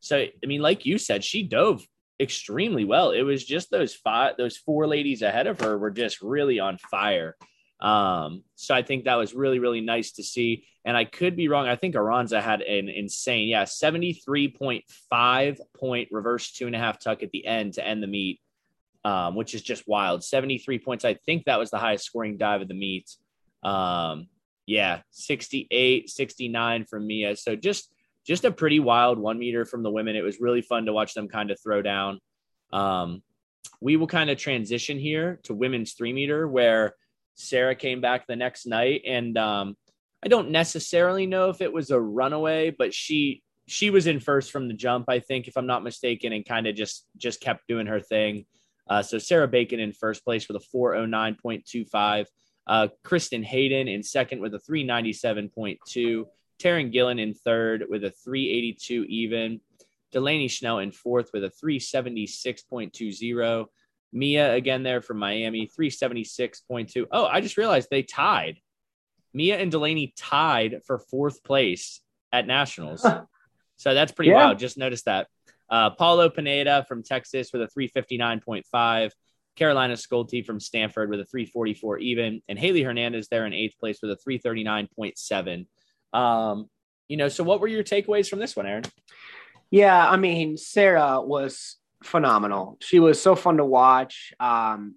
So 0.00 0.18
I 0.18 0.46
mean, 0.46 0.60
like 0.60 0.84
you 0.84 0.98
said, 0.98 1.24
she 1.24 1.42
dove 1.42 1.86
extremely 2.20 2.84
well. 2.84 3.10
It 3.10 3.22
was 3.22 3.44
just 3.44 3.70
those 3.70 3.94
five, 3.94 4.36
those 4.36 4.56
four 4.56 4.86
ladies 4.86 5.22
ahead 5.22 5.46
of 5.46 5.60
her 5.60 5.78
were 5.78 5.90
just 5.90 6.20
really 6.20 6.58
on 6.60 6.78
fire. 6.78 7.36
Um, 7.80 8.42
so 8.54 8.74
I 8.74 8.82
think 8.82 9.04
that 9.04 9.16
was 9.16 9.34
really, 9.34 9.58
really 9.58 9.80
nice 9.80 10.12
to 10.12 10.22
see. 10.22 10.66
And 10.84 10.96
I 10.96 11.04
could 11.04 11.36
be 11.36 11.48
wrong. 11.48 11.66
I 11.66 11.76
think 11.76 11.94
Aranza 11.94 12.40
had 12.40 12.62
an 12.62 12.88
insane, 12.88 13.48
yeah, 13.48 13.64
73.5 13.64 15.60
point 15.76 16.08
reverse 16.10 16.52
two 16.52 16.66
and 16.66 16.76
a 16.76 16.78
half 16.78 16.98
tuck 16.98 17.22
at 17.22 17.30
the 17.30 17.46
end 17.46 17.74
to 17.74 17.86
end 17.86 18.02
the 18.02 18.06
meet, 18.06 18.40
um, 19.04 19.34
which 19.34 19.54
is 19.54 19.62
just 19.62 19.86
wild. 19.86 20.24
73 20.24 20.78
points. 20.78 21.04
I 21.04 21.14
think 21.14 21.44
that 21.44 21.58
was 21.58 21.70
the 21.70 21.78
highest 21.78 22.04
scoring 22.04 22.38
dive 22.38 22.62
of 22.62 22.68
the 22.68 22.74
meet. 22.74 23.10
Um, 23.62 24.28
yeah, 24.66 25.00
68, 25.10 26.08
69 26.10 26.84
from 26.86 27.06
Mia. 27.06 27.36
So 27.36 27.56
just 27.56 27.92
just 28.26 28.44
a 28.44 28.50
pretty 28.50 28.80
wild 28.80 29.18
one 29.18 29.38
meter 29.38 29.64
from 29.64 29.84
the 29.84 29.90
women. 29.90 30.16
It 30.16 30.24
was 30.24 30.40
really 30.40 30.60
fun 30.60 30.86
to 30.86 30.92
watch 30.92 31.14
them 31.14 31.28
kind 31.28 31.52
of 31.52 31.60
throw 31.60 31.80
down. 31.80 32.20
Um, 32.72 33.22
we 33.80 33.96
will 33.96 34.08
kind 34.08 34.30
of 34.30 34.38
transition 34.38 34.98
here 34.98 35.38
to 35.44 35.54
women's 35.54 35.92
three 35.92 36.12
meter 36.12 36.48
where 36.48 36.94
Sarah 37.36 37.76
came 37.76 38.00
back 38.00 38.26
the 38.26 38.36
next 38.36 38.66
night. 38.66 39.02
And 39.06 39.38
um, 39.38 39.76
I 40.24 40.28
don't 40.28 40.50
necessarily 40.50 41.26
know 41.26 41.50
if 41.50 41.60
it 41.60 41.72
was 41.72 41.90
a 41.90 42.00
runaway, 42.00 42.70
but 42.70 42.92
she 42.92 43.42
she 43.68 43.90
was 43.90 44.06
in 44.06 44.20
first 44.20 44.52
from 44.52 44.68
the 44.68 44.74
jump, 44.74 45.06
I 45.08 45.18
think, 45.18 45.48
if 45.48 45.56
I'm 45.56 45.66
not 45.66 45.82
mistaken, 45.82 46.32
and 46.32 46.44
kind 46.44 46.66
of 46.66 46.74
just 46.74 47.06
just 47.16 47.40
kept 47.40 47.68
doing 47.68 47.86
her 47.86 48.00
thing. 48.00 48.46
Uh, 48.88 49.02
so 49.02 49.18
Sarah 49.18 49.48
Bacon 49.48 49.80
in 49.80 49.92
first 49.92 50.24
place 50.24 50.48
with 50.48 50.56
a 50.56 50.76
409.25. 50.76 52.26
Uh, 52.68 52.88
Kristen 53.02 53.42
Hayden 53.42 53.88
in 53.88 54.02
second 54.02 54.40
with 54.40 54.54
a 54.54 54.58
397.2. 54.58 56.24
Taryn 56.58 56.92
Gillen 56.92 57.18
in 57.18 57.34
third 57.34 57.84
with 57.88 58.04
a 58.04 58.10
382 58.10 59.04
even. 59.04 59.60
Delaney 60.12 60.48
Schnell 60.48 60.78
in 60.78 60.92
fourth 60.92 61.30
with 61.32 61.44
a 61.44 61.52
376.20. 61.62 63.66
Mia 64.16 64.54
again 64.54 64.82
there 64.82 65.02
from 65.02 65.18
Miami, 65.18 65.68
376.2. 65.68 67.06
Oh, 67.10 67.26
I 67.26 67.42
just 67.42 67.58
realized 67.58 67.88
they 67.90 68.02
tied. 68.02 68.58
Mia 69.34 69.58
and 69.58 69.70
Delaney 69.70 70.14
tied 70.16 70.80
for 70.86 70.98
fourth 70.98 71.44
place 71.44 72.00
at 72.32 72.46
Nationals. 72.46 73.06
so 73.76 73.94
that's 73.94 74.12
pretty 74.12 74.30
yeah. 74.30 74.46
wild. 74.46 74.58
Just 74.58 74.78
noticed 74.78 75.04
that. 75.04 75.28
Uh, 75.68 75.90
Paola 75.90 76.30
Pineda 76.30 76.86
from 76.88 77.02
Texas 77.02 77.52
with 77.52 77.62
a 77.62 77.68
359.5. 77.68 79.10
Carolina 79.54 79.94
Sculti 79.94 80.44
from 80.44 80.60
Stanford 80.60 81.10
with 81.10 81.20
a 81.20 81.24
344 81.24 81.98
even. 81.98 82.40
And 82.48 82.58
Hailey 82.58 82.82
Hernandez 82.82 83.28
there 83.28 83.44
in 83.44 83.52
eighth 83.52 83.78
place 83.78 83.98
with 84.02 84.12
a 84.12 84.16
339.7. 84.16 85.66
Um, 86.12 86.70
you 87.08 87.18
know, 87.18 87.28
so 87.28 87.44
what 87.44 87.60
were 87.60 87.68
your 87.68 87.84
takeaways 87.84 88.28
from 88.28 88.38
this 88.38 88.56
one, 88.56 88.66
Aaron? 88.66 88.84
Yeah, 89.70 90.08
I 90.08 90.16
mean, 90.16 90.56
Sarah 90.56 91.20
was 91.20 91.76
phenomenal. 92.06 92.78
She 92.80 92.98
was 92.98 93.20
so 93.20 93.34
fun 93.34 93.58
to 93.58 93.64
watch. 93.64 94.32
Um, 94.40 94.96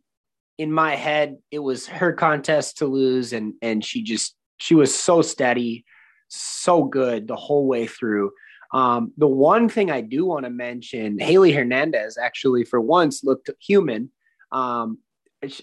in 0.57 0.71
my 0.71 0.95
head, 0.95 1.37
it 1.51 1.59
was 1.59 1.87
her 1.87 2.13
contest 2.13 2.79
to 2.79 2.85
lose, 2.85 3.33
and 3.33 3.53
and 3.61 3.83
she 3.83 4.03
just 4.03 4.35
she 4.57 4.75
was 4.75 4.93
so 4.93 5.21
steady, 5.21 5.85
so 6.27 6.83
good 6.83 7.27
the 7.27 7.35
whole 7.35 7.67
way 7.67 7.87
through. 7.87 8.31
Um, 8.73 9.13
the 9.17 9.27
one 9.27 9.67
thing 9.67 9.89
I 9.89 10.01
do 10.01 10.25
want 10.25 10.45
to 10.45 10.51
mention, 10.51 11.17
Hailey 11.17 11.51
Hernandez 11.51 12.17
actually 12.17 12.65
for 12.65 12.79
once 12.79 13.23
looked 13.23 13.49
human. 13.59 14.11
Um, 14.51 14.99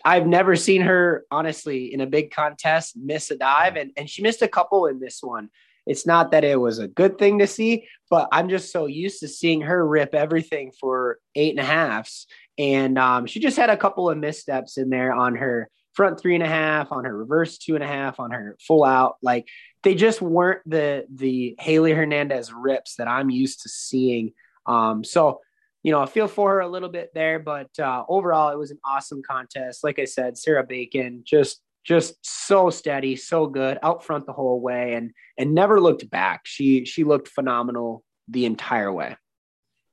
I've 0.05 0.27
never 0.27 0.57
seen 0.57 0.81
her 0.83 1.25
honestly 1.31 1.93
in 1.93 2.01
a 2.01 2.07
big 2.07 2.31
contest 2.31 2.97
miss 2.97 3.31
a 3.31 3.37
dive, 3.37 3.77
and, 3.77 3.93
and 3.97 4.09
she 4.09 4.23
missed 4.23 4.43
a 4.43 4.49
couple 4.49 4.87
in 4.87 4.99
this 4.99 5.23
one. 5.23 5.51
It's 5.87 6.07
not 6.07 6.33
that 6.33 6.45
it 6.45 6.61
was 6.61 6.79
a 6.79 6.89
good 6.89 7.19
thing 7.19 7.39
to 7.39 7.47
see, 7.47 7.87
but 8.11 8.29
I'm 8.33 8.49
just 8.49 8.73
so 8.73 8.87
used 8.87 9.21
to 9.21 9.29
seeing 9.29 9.61
her 9.63 9.87
rip 9.87 10.15
everything 10.15 10.73
for 10.79 11.19
eight 11.35 11.57
and 11.57 11.67
a. 11.67 12.27
And 12.59 12.99
um, 12.99 13.27
she 13.27 13.41
just 13.41 13.57
had 13.57 13.71
a 13.71 13.77
couple 13.77 14.11
of 14.11 14.19
missteps 14.19 14.79
in 14.79 14.91
there 14.91 15.13
on 15.13 15.37
her 15.37 15.71
front 15.93 16.21
three 16.21 16.35
and 16.35 16.43
a 16.43 16.49
half, 16.49 16.93
on 16.93 17.05
her 17.05 17.17
reverse 17.17 17.59
two 17.59 17.75
and 17.75 17.85
a 17.85 17.87
half, 17.87 18.21
on 18.21 18.31
her 18.31 18.57
full 18.61 18.85
out. 18.85 19.17
Like 19.23 19.49
they 19.83 19.95
just 19.95 20.21
weren't 20.21 20.61
the 20.67 21.07
the 21.13 21.55
Hailey 21.59 21.93
Hernandez 21.93 22.53
rips 22.53 22.97
that 22.97 23.09
I'm 23.09 23.31
used 23.31 23.63
to 23.63 23.69
seeing. 23.69 24.33
Um, 24.67 25.05
so 25.05 25.41
you 25.83 25.93
know, 25.93 26.01
I 26.01 26.07
feel 26.07 26.27
for 26.27 26.51
her 26.51 26.61
a 26.61 26.69
little 26.69 26.89
bit 26.89 27.13
there, 27.15 27.39
but 27.39 27.71
uh, 27.79 28.03
overall, 28.09 28.51
it 28.51 28.59
was 28.59 28.73
an 28.73 28.81
awesome 28.85 29.23
contest. 29.23 29.85
Like 29.85 30.01
I 30.01 30.05
said, 30.05 30.37
Sarah 30.37 30.65
Bacon 30.65 31.23
just 31.25 31.61
just 31.87 32.15
so 32.23 32.69
steady, 32.69 33.15
so 33.15 33.47
good 33.47 33.79
out 33.83 34.05
front 34.05 34.27
the 34.27 34.33
whole 34.33 34.61
way, 34.61 34.95
and 34.95 35.13
and 35.39 35.55
never 35.55 35.81
looked 35.81 36.11
back. 36.11 36.43
She 36.45 36.85
she 36.85 37.05
looked 37.05 37.29
phenomenal 37.29 38.03
the 38.29 38.45
entire 38.45 38.93
way. 38.93 39.17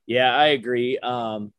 Yeah, 0.06 0.34
I 0.34 0.48
agree. 0.48 0.98
Um, 0.98 1.52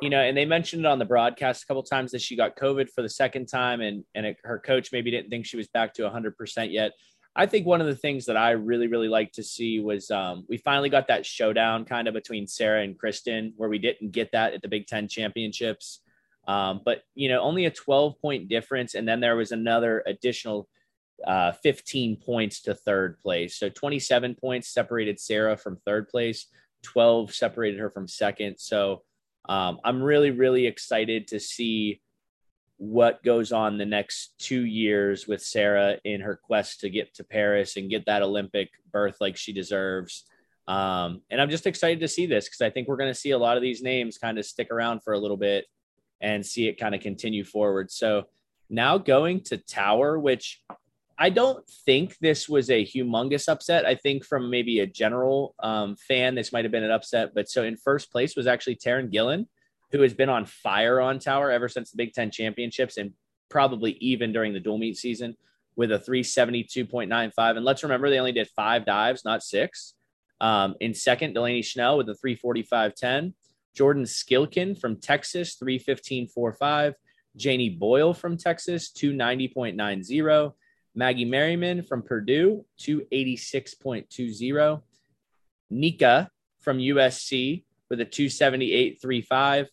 you 0.00 0.08
know, 0.08 0.20
and 0.20 0.36
they 0.36 0.46
mentioned 0.46 0.84
it 0.84 0.88
on 0.88 0.98
the 0.98 1.04
broadcast 1.04 1.64
a 1.64 1.66
couple 1.66 1.82
times 1.82 2.12
that 2.12 2.22
she 2.22 2.36
got 2.36 2.56
COVID 2.56 2.88
for 2.90 3.02
the 3.02 3.08
second 3.08 3.46
time, 3.46 3.80
and 3.80 4.04
and 4.14 4.26
it, 4.26 4.36
her 4.44 4.60
coach 4.60 4.90
maybe 4.92 5.10
didn't 5.10 5.28
think 5.28 5.44
she 5.44 5.56
was 5.56 5.68
back 5.68 5.92
to 5.94 6.04
100 6.04 6.36
percent 6.36 6.70
yet. 6.70 6.92
I 7.34 7.46
think 7.46 7.66
one 7.66 7.80
of 7.80 7.86
the 7.86 7.96
things 7.96 8.26
that 8.26 8.36
I 8.36 8.50
really, 8.52 8.88
really 8.88 9.08
like 9.08 9.32
to 9.32 9.42
see 9.42 9.78
was 9.78 10.10
um, 10.10 10.44
we 10.48 10.56
finally 10.56 10.88
got 10.88 11.08
that 11.08 11.24
showdown 11.24 11.84
kind 11.84 12.08
of 12.08 12.14
between 12.14 12.48
Sarah 12.48 12.82
and 12.82 12.98
Kristen, 12.98 13.54
where 13.56 13.68
we 13.68 13.78
didn't 13.78 14.10
get 14.10 14.32
that 14.32 14.52
at 14.52 14.62
the 14.62 14.68
Big 14.68 14.86
Ten 14.86 15.06
championships. 15.06 16.00
Um, 16.48 16.80
but 16.84 17.02
you 17.14 17.28
know, 17.28 17.40
only 17.40 17.66
a 17.66 17.70
12 17.70 18.20
point 18.20 18.48
difference, 18.48 18.94
and 18.94 19.06
then 19.06 19.20
there 19.20 19.36
was 19.36 19.52
another 19.52 20.02
additional 20.06 20.68
uh, 21.26 21.52
15 21.52 22.16
points 22.16 22.62
to 22.62 22.74
third 22.74 23.18
place. 23.20 23.58
So 23.58 23.68
27 23.68 24.36
points 24.36 24.68
separated 24.68 25.20
Sarah 25.20 25.56
from 25.56 25.76
third 25.84 26.08
place, 26.08 26.46
12 26.82 27.34
separated 27.34 27.78
her 27.80 27.90
from 27.90 28.08
second. 28.08 28.56
So 28.58 29.02
um, 29.48 29.80
I'm 29.84 30.02
really, 30.02 30.30
really 30.30 30.66
excited 30.66 31.28
to 31.28 31.40
see 31.40 32.00
what 32.78 33.22
goes 33.22 33.52
on 33.52 33.76
the 33.76 33.84
next 33.84 34.32
two 34.38 34.64
years 34.64 35.28
with 35.28 35.42
Sarah 35.42 35.98
in 36.04 36.22
her 36.22 36.40
quest 36.42 36.80
to 36.80 36.88
get 36.88 37.14
to 37.14 37.24
Paris 37.24 37.76
and 37.76 37.90
get 37.90 38.06
that 38.06 38.22
Olympic 38.22 38.70
berth 38.90 39.18
like 39.20 39.36
she 39.36 39.52
deserves. 39.52 40.24
Um, 40.66 41.20
and 41.30 41.40
I'm 41.40 41.50
just 41.50 41.66
excited 41.66 42.00
to 42.00 42.08
see 42.08 42.24
this 42.24 42.46
because 42.46 42.62
I 42.62 42.70
think 42.70 42.88
we're 42.88 42.96
going 42.96 43.12
to 43.12 43.18
see 43.18 43.32
a 43.32 43.38
lot 43.38 43.58
of 43.58 43.62
these 43.62 43.82
names 43.82 44.16
kind 44.16 44.38
of 44.38 44.46
stick 44.46 44.70
around 44.70 45.02
for 45.02 45.12
a 45.12 45.18
little 45.18 45.36
bit 45.36 45.66
and 46.20 46.44
see 46.44 46.68
it 46.68 46.78
kind 46.78 46.94
of 46.94 47.00
continue 47.00 47.44
forward. 47.44 47.90
So 47.90 48.24
now 48.68 48.98
going 48.98 49.42
to 49.44 49.56
Tower, 49.56 50.18
which 50.18 50.62
I 51.18 51.30
don't 51.30 51.66
think 51.84 52.16
this 52.18 52.48
was 52.48 52.70
a 52.70 52.84
humongous 52.84 53.48
upset. 53.48 53.84
I 53.84 53.94
think 53.94 54.24
from 54.24 54.50
maybe 54.50 54.80
a 54.80 54.86
general 54.86 55.54
um, 55.58 55.96
fan, 55.96 56.34
this 56.34 56.52
might 56.52 56.64
have 56.64 56.72
been 56.72 56.84
an 56.84 56.90
upset. 56.90 57.34
But 57.34 57.48
so 57.48 57.62
in 57.64 57.76
first 57.76 58.10
place 58.10 58.36
was 58.36 58.46
actually 58.46 58.76
Taryn 58.76 59.10
Gillen 59.10 59.46
who 59.92 60.02
has 60.02 60.14
been 60.14 60.28
on 60.28 60.44
fire 60.44 61.00
on 61.00 61.18
Tower 61.18 61.50
ever 61.50 61.68
since 61.68 61.90
the 61.90 61.96
Big 61.96 62.12
Ten 62.12 62.30
championships 62.30 62.96
and 62.96 63.12
probably 63.48 63.92
even 63.92 64.32
during 64.32 64.52
the 64.52 64.60
dual 64.60 64.78
meet 64.78 64.96
season 64.96 65.36
with 65.76 65.92
a 65.92 65.98
372.95. 65.98 67.32
And 67.56 67.64
let's 67.64 67.82
remember, 67.82 68.08
they 68.08 68.18
only 68.18 68.32
did 68.32 68.48
five 68.48 68.84
dives, 68.84 69.24
not 69.24 69.42
six. 69.42 69.94
Um, 70.40 70.74
in 70.80 70.94
second, 70.94 71.34
Delaney 71.34 71.62
Schnell 71.62 71.98
with 71.98 72.08
a 72.08 72.14
345.10. 72.24 73.34
Jordan 73.74 74.04
Skilken 74.04 74.78
from 74.78 74.96
Texas, 74.96 75.56
315.45. 75.62 76.94
Janie 77.36 77.70
Boyle 77.70 78.12
from 78.12 78.36
Texas, 78.36 78.90
290.90. 78.92 80.52
Maggie 80.94 81.24
Merriman 81.24 81.82
from 81.82 82.02
Purdue, 82.02 82.66
286.20. 82.80 84.82
Nika 85.70 86.30
from 86.60 86.78
USC 86.78 87.64
with 87.88 88.00
a 88.00 88.06
278.35. 88.06 89.68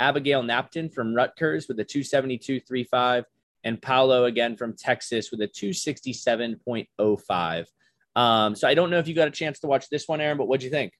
Abigail 0.00 0.42
Knapton 0.42 0.92
from 0.92 1.14
Rutgers 1.14 1.68
with 1.68 1.78
a 1.80 1.84
272.35, 1.84 3.24
and 3.64 3.82
Paola 3.82 4.24
again 4.24 4.56
from 4.56 4.76
Texas 4.76 5.30
with 5.30 5.40
a 5.40 5.48
267.05. 5.48 7.66
Um, 8.14 8.54
so 8.54 8.68
I 8.68 8.74
don't 8.74 8.90
know 8.90 8.98
if 8.98 9.08
you 9.08 9.14
got 9.14 9.28
a 9.28 9.32
chance 9.32 9.60
to 9.60 9.66
watch 9.66 9.88
this 9.88 10.06
one, 10.08 10.20
Aaron, 10.20 10.36
but 10.38 10.48
what'd 10.48 10.62
you 10.62 10.70
think? 10.70 10.92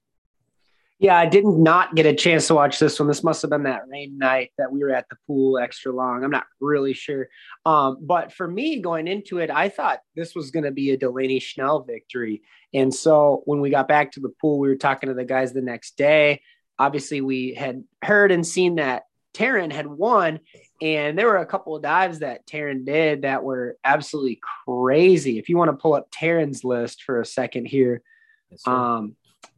Yeah, 0.99 1.17
I 1.17 1.27
did 1.27 1.45
not 1.45 1.95
get 1.95 2.05
a 2.05 2.13
chance 2.13 2.47
to 2.47 2.55
watch 2.55 2.77
this 2.77 2.99
one. 2.99 3.07
This 3.07 3.23
must 3.23 3.41
have 3.41 3.51
been 3.51 3.63
that 3.63 3.87
rain 3.87 4.17
night 4.17 4.51
that 4.57 4.71
we 4.71 4.79
were 4.79 4.91
at 4.91 5.07
the 5.09 5.15
pool 5.25 5.57
extra 5.57 5.93
long. 5.93 6.25
I'm 6.25 6.31
not 6.31 6.45
really 6.59 6.93
sure. 6.93 7.29
Um, 7.65 7.99
but 8.01 8.33
for 8.33 8.45
me, 8.47 8.81
going 8.81 9.07
into 9.07 9.37
it, 9.37 9.49
I 9.49 9.69
thought 9.69 10.01
this 10.15 10.35
was 10.35 10.51
going 10.51 10.65
to 10.65 10.71
be 10.71 10.91
a 10.91 10.97
Delaney 10.97 11.39
Schnell 11.39 11.83
victory. 11.83 12.41
And 12.73 12.93
so 12.93 13.43
when 13.45 13.61
we 13.61 13.69
got 13.69 13.87
back 13.87 14.11
to 14.13 14.19
the 14.19 14.33
pool, 14.41 14.59
we 14.59 14.67
were 14.67 14.75
talking 14.75 15.07
to 15.07 15.15
the 15.15 15.23
guys 15.23 15.53
the 15.53 15.61
next 15.61 15.95
day 15.95 16.41
obviously 16.79 17.21
we 17.21 17.53
had 17.53 17.83
heard 18.03 18.31
and 18.31 18.47
seen 18.47 18.75
that 18.75 19.03
Taryn 19.33 19.71
had 19.71 19.85
won, 19.85 20.39
and 20.81 21.17
there 21.19 21.27
were 21.27 21.37
a 21.37 21.45
couple 21.45 21.75
of 21.75 21.83
dives 21.83 22.19
that 22.19 22.47
Taryn 22.47 22.83
did 22.85 23.21
that 23.21 23.43
were 23.43 23.77
absolutely 23.83 24.39
crazy. 24.65 25.37
If 25.37 25.49
you 25.49 25.57
want 25.57 25.69
to 25.69 25.77
pull 25.77 25.93
up 25.93 26.09
Taryn's 26.09 26.63
list 26.63 27.03
for 27.03 27.21
a 27.21 27.25
second 27.25 27.65
here, 27.65 28.01
yes, 28.49 28.65
um, 28.65 29.15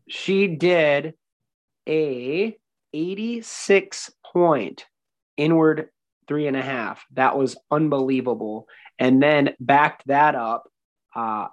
she 0.10 0.48
did 0.48 1.14
a 1.88 2.58
86 2.94 4.12
point 4.32 4.86
inward 5.38 5.90
three 6.28 6.48
and 6.48 6.58
a 6.58 6.62
half. 6.62 7.04
That 7.14 7.38
was 7.38 7.58
unbelievable. 7.70 8.68
And 9.00 9.22
then 9.22 9.56
backed 9.60 10.08
that 10.08 10.36
up 10.36 10.70
uh, 11.16 11.48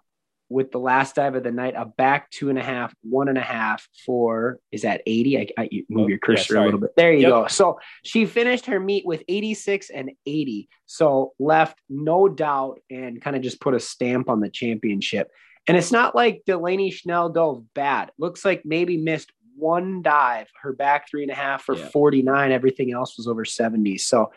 with 0.48 0.70
the 0.70 0.78
last 0.78 1.16
dive 1.16 1.34
of 1.34 1.42
the 1.42 1.50
night, 1.50 1.74
a 1.76 1.84
back 1.84 2.30
two 2.30 2.48
and 2.48 2.58
a 2.58 2.62
half, 2.62 2.94
one 3.02 3.28
and 3.28 3.36
a 3.38 3.42
half 3.42 3.86
for 4.06 4.60
is 4.72 4.82
that 4.82 5.02
80? 5.06 5.38
I, 5.38 5.46
I 5.58 5.68
move 5.88 6.04
oh, 6.04 6.08
your 6.08 6.18
cursor 6.18 6.54
yeah, 6.54 6.62
a 6.62 6.64
little 6.64 6.80
bit. 6.80 6.90
There 6.96 7.12
you 7.12 7.20
yep. 7.20 7.30
go. 7.30 7.46
So 7.48 7.78
she 8.04 8.24
finished 8.24 8.66
her 8.66 8.80
meet 8.80 9.04
with 9.06 9.22
86 9.28 9.90
and 9.90 10.10
80. 10.26 10.68
So 10.86 11.32
left 11.38 11.78
no 11.88 12.28
doubt 12.28 12.80
and 12.90 13.20
kind 13.20 13.36
of 13.36 13.42
just 13.42 13.60
put 13.60 13.74
a 13.74 13.80
stamp 13.80 14.28
on 14.28 14.40
the 14.40 14.50
championship. 14.50 15.30
And 15.66 15.76
it's 15.76 15.92
not 15.92 16.14
like 16.14 16.42
Delaney 16.46 16.90
Schnell 16.90 17.28
dove 17.28 17.62
bad. 17.74 18.10
Looks 18.18 18.42
like 18.42 18.62
maybe 18.64 18.96
missed 18.96 19.32
one 19.58 20.02
dive, 20.02 20.48
her 20.62 20.72
back 20.72 21.08
three 21.08 21.22
and 21.22 21.32
a 21.32 21.34
half 21.34 21.64
for 21.64 21.76
yeah. 21.76 21.88
49. 21.88 22.52
Everything 22.52 22.92
else 22.92 23.16
was 23.16 23.26
over 23.26 23.44
70. 23.44 23.98
So 23.98 24.32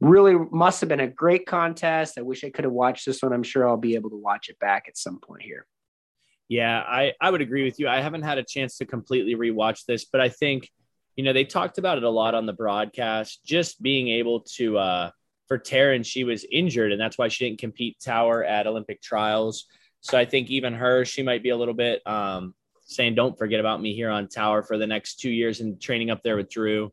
really 0.00 0.34
must 0.34 0.80
have 0.80 0.88
been 0.88 1.00
a 1.00 1.06
great 1.06 1.46
contest. 1.46 2.18
I 2.18 2.22
wish 2.22 2.44
I 2.44 2.50
could 2.50 2.64
have 2.64 2.72
watched 2.72 3.06
this 3.06 3.22
one. 3.22 3.32
I'm 3.32 3.42
sure 3.42 3.68
I'll 3.68 3.76
be 3.76 3.94
able 3.94 4.10
to 4.10 4.16
watch 4.16 4.48
it 4.48 4.58
back 4.58 4.84
at 4.88 4.96
some 4.96 5.18
point 5.18 5.42
here. 5.42 5.66
Yeah, 6.48 6.80
I, 6.80 7.12
I 7.20 7.30
would 7.30 7.42
agree 7.42 7.64
with 7.64 7.78
you. 7.78 7.88
I 7.88 8.00
haven't 8.00 8.22
had 8.22 8.38
a 8.38 8.42
chance 8.42 8.78
to 8.78 8.86
completely 8.86 9.36
rewatch 9.36 9.84
this, 9.86 10.04
but 10.04 10.20
I 10.20 10.28
think, 10.28 10.68
you 11.16 11.22
know, 11.22 11.32
they 11.32 11.44
talked 11.44 11.78
about 11.78 11.98
it 11.98 12.02
a 12.02 12.10
lot 12.10 12.34
on 12.34 12.46
the 12.46 12.52
broadcast, 12.52 13.44
just 13.44 13.80
being 13.80 14.08
able 14.08 14.40
to, 14.56 14.78
uh, 14.78 15.10
for 15.46 15.58
Taryn, 15.58 16.04
she 16.04 16.24
was 16.24 16.44
injured 16.50 16.92
and 16.92 17.00
that's 17.00 17.18
why 17.18 17.28
she 17.28 17.44
didn't 17.44 17.60
compete 17.60 17.98
tower 18.00 18.42
at 18.44 18.66
Olympic 18.66 19.02
trials. 19.02 19.66
So 20.00 20.16
I 20.16 20.24
think 20.24 20.48
even 20.48 20.74
her, 20.74 21.04
she 21.04 21.22
might 21.22 21.42
be 21.42 21.50
a 21.50 21.56
little 21.56 21.74
bit 21.74 22.06
um, 22.06 22.54
saying, 22.90 23.14
don't 23.14 23.38
forget 23.38 23.60
about 23.60 23.80
me 23.80 23.94
here 23.94 24.10
on 24.10 24.28
tower 24.28 24.62
for 24.62 24.76
the 24.76 24.86
next 24.86 25.20
two 25.20 25.30
years 25.30 25.60
and 25.60 25.80
training 25.80 26.10
up 26.10 26.22
there 26.22 26.36
with 26.36 26.50
Drew. 26.50 26.92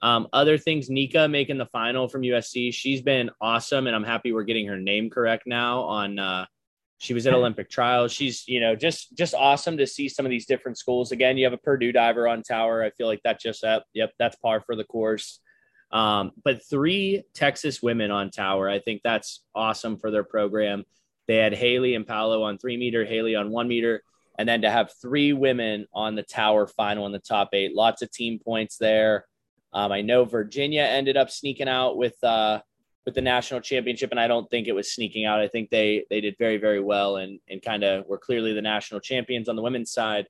Um, 0.00 0.28
other 0.32 0.58
things, 0.58 0.90
Nika 0.90 1.26
making 1.26 1.58
the 1.58 1.66
final 1.66 2.08
from 2.08 2.22
USC. 2.22 2.72
She's 2.72 3.02
been 3.02 3.30
awesome, 3.40 3.86
and 3.86 3.96
I'm 3.96 4.04
happy 4.04 4.32
we're 4.32 4.44
getting 4.44 4.66
her 4.68 4.78
name 4.78 5.10
correct 5.10 5.44
now. 5.46 5.80
On 5.80 6.18
uh, 6.18 6.46
she 6.98 7.14
was 7.14 7.26
at 7.26 7.34
Olympic 7.34 7.68
trials. 7.68 8.12
She's 8.12 8.46
you 8.46 8.60
know 8.60 8.76
just 8.76 9.16
just 9.16 9.34
awesome 9.34 9.76
to 9.78 9.86
see 9.86 10.08
some 10.08 10.24
of 10.24 10.30
these 10.30 10.46
different 10.46 10.78
schools. 10.78 11.10
Again, 11.10 11.36
you 11.36 11.44
have 11.44 11.52
a 11.52 11.58
Purdue 11.58 11.90
diver 11.90 12.28
on 12.28 12.42
tower. 12.42 12.84
I 12.84 12.90
feel 12.90 13.08
like 13.08 13.20
that's 13.24 13.42
just 13.42 13.64
up. 13.64 13.86
Yep, 13.94 14.12
that's 14.18 14.36
par 14.36 14.62
for 14.64 14.76
the 14.76 14.84
course. 14.84 15.40
Um, 15.90 16.32
but 16.44 16.60
three 16.68 17.24
Texas 17.34 17.82
women 17.82 18.10
on 18.10 18.30
tower. 18.30 18.68
I 18.68 18.78
think 18.78 19.00
that's 19.02 19.42
awesome 19.54 19.96
for 19.98 20.10
their 20.10 20.24
program. 20.24 20.84
They 21.26 21.36
had 21.36 21.54
Hailey 21.54 21.94
and 21.94 22.06
Paola 22.06 22.42
on 22.42 22.58
three 22.58 22.76
meter, 22.76 23.04
Hailey 23.04 23.34
on 23.34 23.50
one 23.50 23.68
meter, 23.68 24.02
and 24.38 24.48
then 24.48 24.62
to 24.62 24.70
have 24.70 24.92
three 25.02 25.32
women 25.32 25.86
on 25.92 26.14
the 26.14 26.22
tower 26.22 26.66
final 26.66 27.06
in 27.06 27.12
the 27.12 27.18
top 27.18 27.50
eight. 27.52 27.74
Lots 27.74 28.02
of 28.02 28.10
team 28.10 28.38
points 28.38 28.76
there. 28.78 29.26
Um, 29.72 29.92
I 29.92 30.00
know 30.00 30.24
Virginia 30.24 30.82
ended 30.82 31.16
up 31.16 31.30
sneaking 31.30 31.68
out 31.68 31.96
with 31.96 32.22
uh, 32.24 32.60
with 33.04 33.14
the 33.14 33.20
national 33.20 33.60
championship, 33.60 34.10
and 34.10 34.20
I 34.20 34.28
don't 34.28 34.48
think 34.48 34.68
it 34.68 34.74
was 34.74 34.92
sneaking 34.92 35.24
out. 35.24 35.40
I 35.40 35.48
think 35.48 35.70
they 35.70 36.04
they 36.08 36.20
did 36.20 36.36
very 36.38 36.56
very 36.56 36.80
well 36.80 37.16
and 37.16 37.40
and 37.48 37.60
kind 37.60 37.82
of 37.82 38.06
were 38.06 38.18
clearly 38.18 38.54
the 38.54 38.62
national 38.62 39.00
champions 39.00 39.48
on 39.48 39.56
the 39.56 39.62
women's 39.62 39.92
side. 39.92 40.26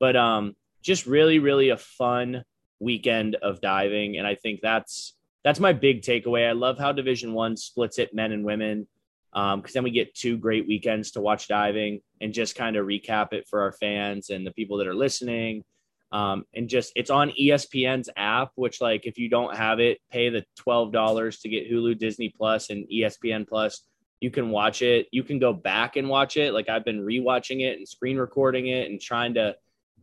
But 0.00 0.16
um, 0.16 0.54
just 0.82 1.06
really 1.06 1.38
really 1.40 1.70
a 1.70 1.76
fun 1.76 2.44
weekend 2.80 3.34
of 3.36 3.60
diving, 3.60 4.16
and 4.18 4.26
I 4.26 4.36
think 4.36 4.60
that's 4.62 5.14
that's 5.44 5.60
my 5.60 5.72
big 5.72 6.02
takeaway. 6.02 6.48
I 6.48 6.52
love 6.52 6.78
how 6.78 6.92
Division 6.92 7.34
One 7.34 7.56
splits 7.56 7.98
it 7.98 8.14
men 8.14 8.32
and 8.32 8.44
women 8.44 8.86
because 9.32 9.54
um, 9.54 9.62
then 9.74 9.84
we 9.84 9.90
get 9.90 10.14
two 10.14 10.36
great 10.36 10.66
weekends 10.66 11.12
to 11.12 11.20
watch 11.20 11.48
diving 11.48 12.00
and 12.20 12.32
just 12.32 12.56
kind 12.56 12.76
of 12.76 12.86
recap 12.86 13.32
it 13.32 13.46
for 13.48 13.60
our 13.60 13.72
fans 13.72 14.30
and 14.30 14.46
the 14.46 14.52
people 14.52 14.78
that 14.78 14.86
are 14.86 14.94
listening. 14.94 15.64
Um, 16.10 16.44
and 16.54 16.70
just 16.70 16.92
it's 16.96 17.10
on 17.10 17.32
espn's 17.38 18.08
app 18.16 18.52
which 18.54 18.80
like 18.80 19.04
if 19.04 19.18
you 19.18 19.28
don't 19.28 19.54
have 19.54 19.78
it 19.78 19.98
pay 20.10 20.30
the 20.30 20.42
$12 20.66 21.40
to 21.42 21.48
get 21.50 21.70
hulu 21.70 21.98
disney 21.98 22.32
plus 22.34 22.70
and 22.70 22.86
espn 22.88 23.46
plus. 23.46 23.82
You 24.20 24.30
can 24.30 24.48
watch 24.50 24.82
it. 24.82 25.06
You 25.12 25.22
can 25.22 25.38
go 25.38 25.52
back 25.52 25.96
and 25.96 26.08
watch 26.08 26.38
it. 26.38 26.54
Like 26.54 26.70
i've 26.70 26.84
been 26.84 27.00
rewatching 27.00 27.60
it 27.60 27.76
and 27.76 27.86
screen 27.86 28.16
recording 28.16 28.68
it 28.68 28.90
and 28.90 28.98
trying 28.98 29.34
to 29.34 29.56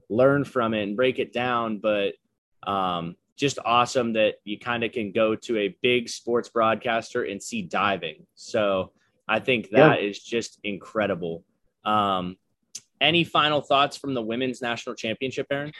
learn 0.10 0.46
from 0.46 0.75
it 0.75 0.84
and 0.84 0.96
break 0.96 1.17
it 1.17 1.34
down. 1.34 1.79
But 1.79 2.13
um, 2.67 3.15
just 3.36 3.60
awesome 3.65 4.13
that 4.13 4.36
you 4.44 4.58
kind 4.60 4.84
of 4.84 4.91
can 4.91 5.12
go 5.12 5.36
to 5.36 5.58
a 5.58 5.75
big 5.82 6.10
sports 6.10 6.50
broadcaster 6.50 7.24
and 7.24 7.41
see 7.41 7.62
diving. 7.62 8.25
So 8.36 8.91
i 9.27 9.39
think 9.39 9.70
that 9.70 10.01
yeah. 10.01 10.08
is 10.08 10.20
just 10.20 10.60
incredible 10.63 11.44
um, 11.86 12.36
any 13.00 13.24
final 13.24 13.62
thoughts 13.62 13.98
from 13.98 14.13
the 14.13 14.22
women's 14.22 14.62
national 14.62 14.96
championship 14.96 15.48
aaron 15.51 15.72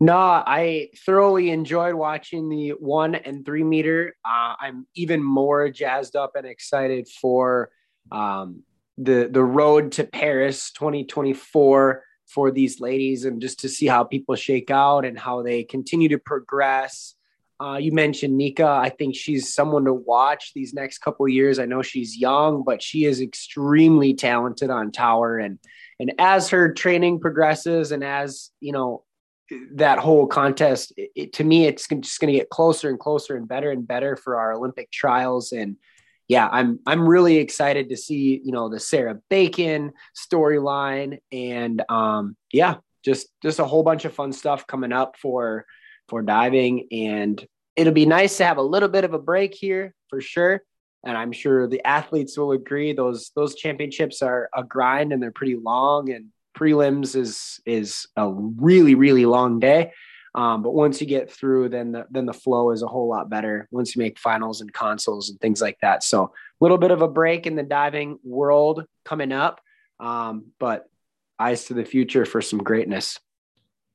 no, 0.00 0.16
I 0.16 0.90
thoroughly 1.04 1.50
enjoyed 1.50 1.94
watching 1.94 2.48
the 2.48 2.70
one 2.70 3.16
and 3.16 3.44
three 3.44 3.64
meter. 3.64 4.14
Uh, 4.24 4.54
I'm 4.60 4.86
even 4.94 5.22
more 5.22 5.70
jazzed 5.70 6.14
up 6.14 6.36
and 6.36 6.46
excited 6.46 7.08
for 7.08 7.70
um, 8.12 8.62
the 8.96 9.28
the 9.30 9.42
road 9.42 9.92
to 9.92 10.04
Paris 10.04 10.70
2024 10.72 12.04
for 12.26 12.50
these 12.52 12.80
ladies, 12.80 13.24
and 13.24 13.40
just 13.40 13.60
to 13.60 13.68
see 13.68 13.86
how 13.86 14.04
people 14.04 14.36
shake 14.36 14.70
out 14.70 15.04
and 15.04 15.18
how 15.18 15.42
they 15.42 15.64
continue 15.64 16.10
to 16.10 16.18
progress. 16.18 17.14
Uh, 17.60 17.76
you 17.76 17.92
mentioned 17.92 18.36
Nika. 18.36 18.66
I 18.66 18.88
think 18.88 19.16
she's 19.16 19.52
someone 19.52 19.84
to 19.86 19.92
watch 19.92 20.52
these 20.54 20.72
next 20.72 20.98
couple 20.98 21.26
years. 21.28 21.58
I 21.58 21.64
know 21.66 21.82
she's 21.82 22.16
young, 22.16 22.62
but 22.64 22.82
she 22.82 23.04
is 23.04 23.20
extremely 23.20 24.14
talented 24.14 24.70
on 24.70 24.92
tower, 24.92 25.38
and 25.38 25.58
and 25.98 26.14
as 26.18 26.50
her 26.50 26.72
training 26.72 27.20
progresses, 27.20 27.90
and 27.90 28.04
as 28.04 28.50
you 28.60 28.72
know 28.72 29.04
that 29.72 29.98
whole 29.98 30.26
contest 30.26 30.92
it, 30.96 31.32
to 31.32 31.44
me 31.44 31.66
it's 31.66 31.88
just 31.88 32.20
going 32.20 32.32
to 32.32 32.38
get 32.38 32.50
closer 32.50 32.90
and 32.90 32.98
closer 32.98 33.36
and 33.36 33.48
better 33.48 33.70
and 33.70 33.88
better 33.88 34.16
for 34.16 34.36
our 34.36 34.52
olympic 34.52 34.90
trials 34.90 35.52
and 35.52 35.76
yeah 36.28 36.48
i'm 36.52 36.78
i'm 36.86 37.08
really 37.08 37.38
excited 37.38 37.88
to 37.88 37.96
see 37.96 38.40
you 38.44 38.52
know 38.52 38.68
the 38.68 38.78
sarah 38.78 39.18
bacon 39.30 39.92
storyline 40.14 41.18
and 41.32 41.82
um 41.88 42.36
yeah 42.52 42.76
just 43.04 43.28
just 43.42 43.58
a 43.58 43.64
whole 43.64 43.82
bunch 43.82 44.04
of 44.04 44.12
fun 44.12 44.32
stuff 44.32 44.66
coming 44.66 44.92
up 44.92 45.16
for 45.16 45.64
for 46.08 46.22
diving 46.22 46.88
and 46.90 47.46
it'll 47.76 47.92
be 47.92 48.06
nice 48.06 48.36
to 48.38 48.44
have 48.44 48.58
a 48.58 48.62
little 48.62 48.88
bit 48.88 49.04
of 49.04 49.14
a 49.14 49.18
break 49.18 49.54
here 49.54 49.94
for 50.08 50.20
sure 50.20 50.62
and 51.04 51.16
I'm 51.16 51.32
sure 51.32 51.66
the 51.66 51.84
athletes 51.86 52.36
will 52.36 52.52
agree. 52.52 52.92
Those 52.92 53.30
those 53.34 53.54
championships 53.54 54.22
are 54.22 54.48
a 54.54 54.64
grind 54.64 55.12
and 55.12 55.22
they're 55.22 55.30
pretty 55.30 55.56
long, 55.56 56.10
and 56.10 56.26
prelims 56.56 57.14
is 57.14 57.60
is 57.64 58.06
a 58.16 58.30
really 58.30 58.94
really 58.94 59.26
long 59.26 59.60
day. 59.60 59.92
Um, 60.34 60.62
but 60.62 60.74
once 60.74 61.00
you 61.00 61.06
get 61.06 61.32
through, 61.32 61.70
then 61.70 61.92
the, 61.92 62.06
then 62.10 62.26
the 62.26 62.34
flow 62.34 62.70
is 62.70 62.82
a 62.82 62.86
whole 62.86 63.08
lot 63.08 63.30
better. 63.30 63.66
Once 63.72 63.96
you 63.96 64.02
make 64.02 64.18
finals 64.18 64.60
and 64.60 64.72
consoles 64.72 65.30
and 65.30 65.40
things 65.40 65.60
like 65.60 65.78
that, 65.80 66.04
so 66.04 66.24
a 66.24 66.30
little 66.60 66.78
bit 66.78 66.90
of 66.90 67.02
a 67.02 67.08
break 67.08 67.46
in 67.46 67.56
the 67.56 67.62
diving 67.62 68.18
world 68.22 68.84
coming 69.04 69.32
up, 69.32 69.60
um, 69.98 70.46
but 70.60 70.84
eyes 71.40 71.64
to 71.64 71.74
the 71.74 71.84
future 71.84 72.24
for 72.24 72.42
some 72.42 72.58
greatness. 72.58 73.18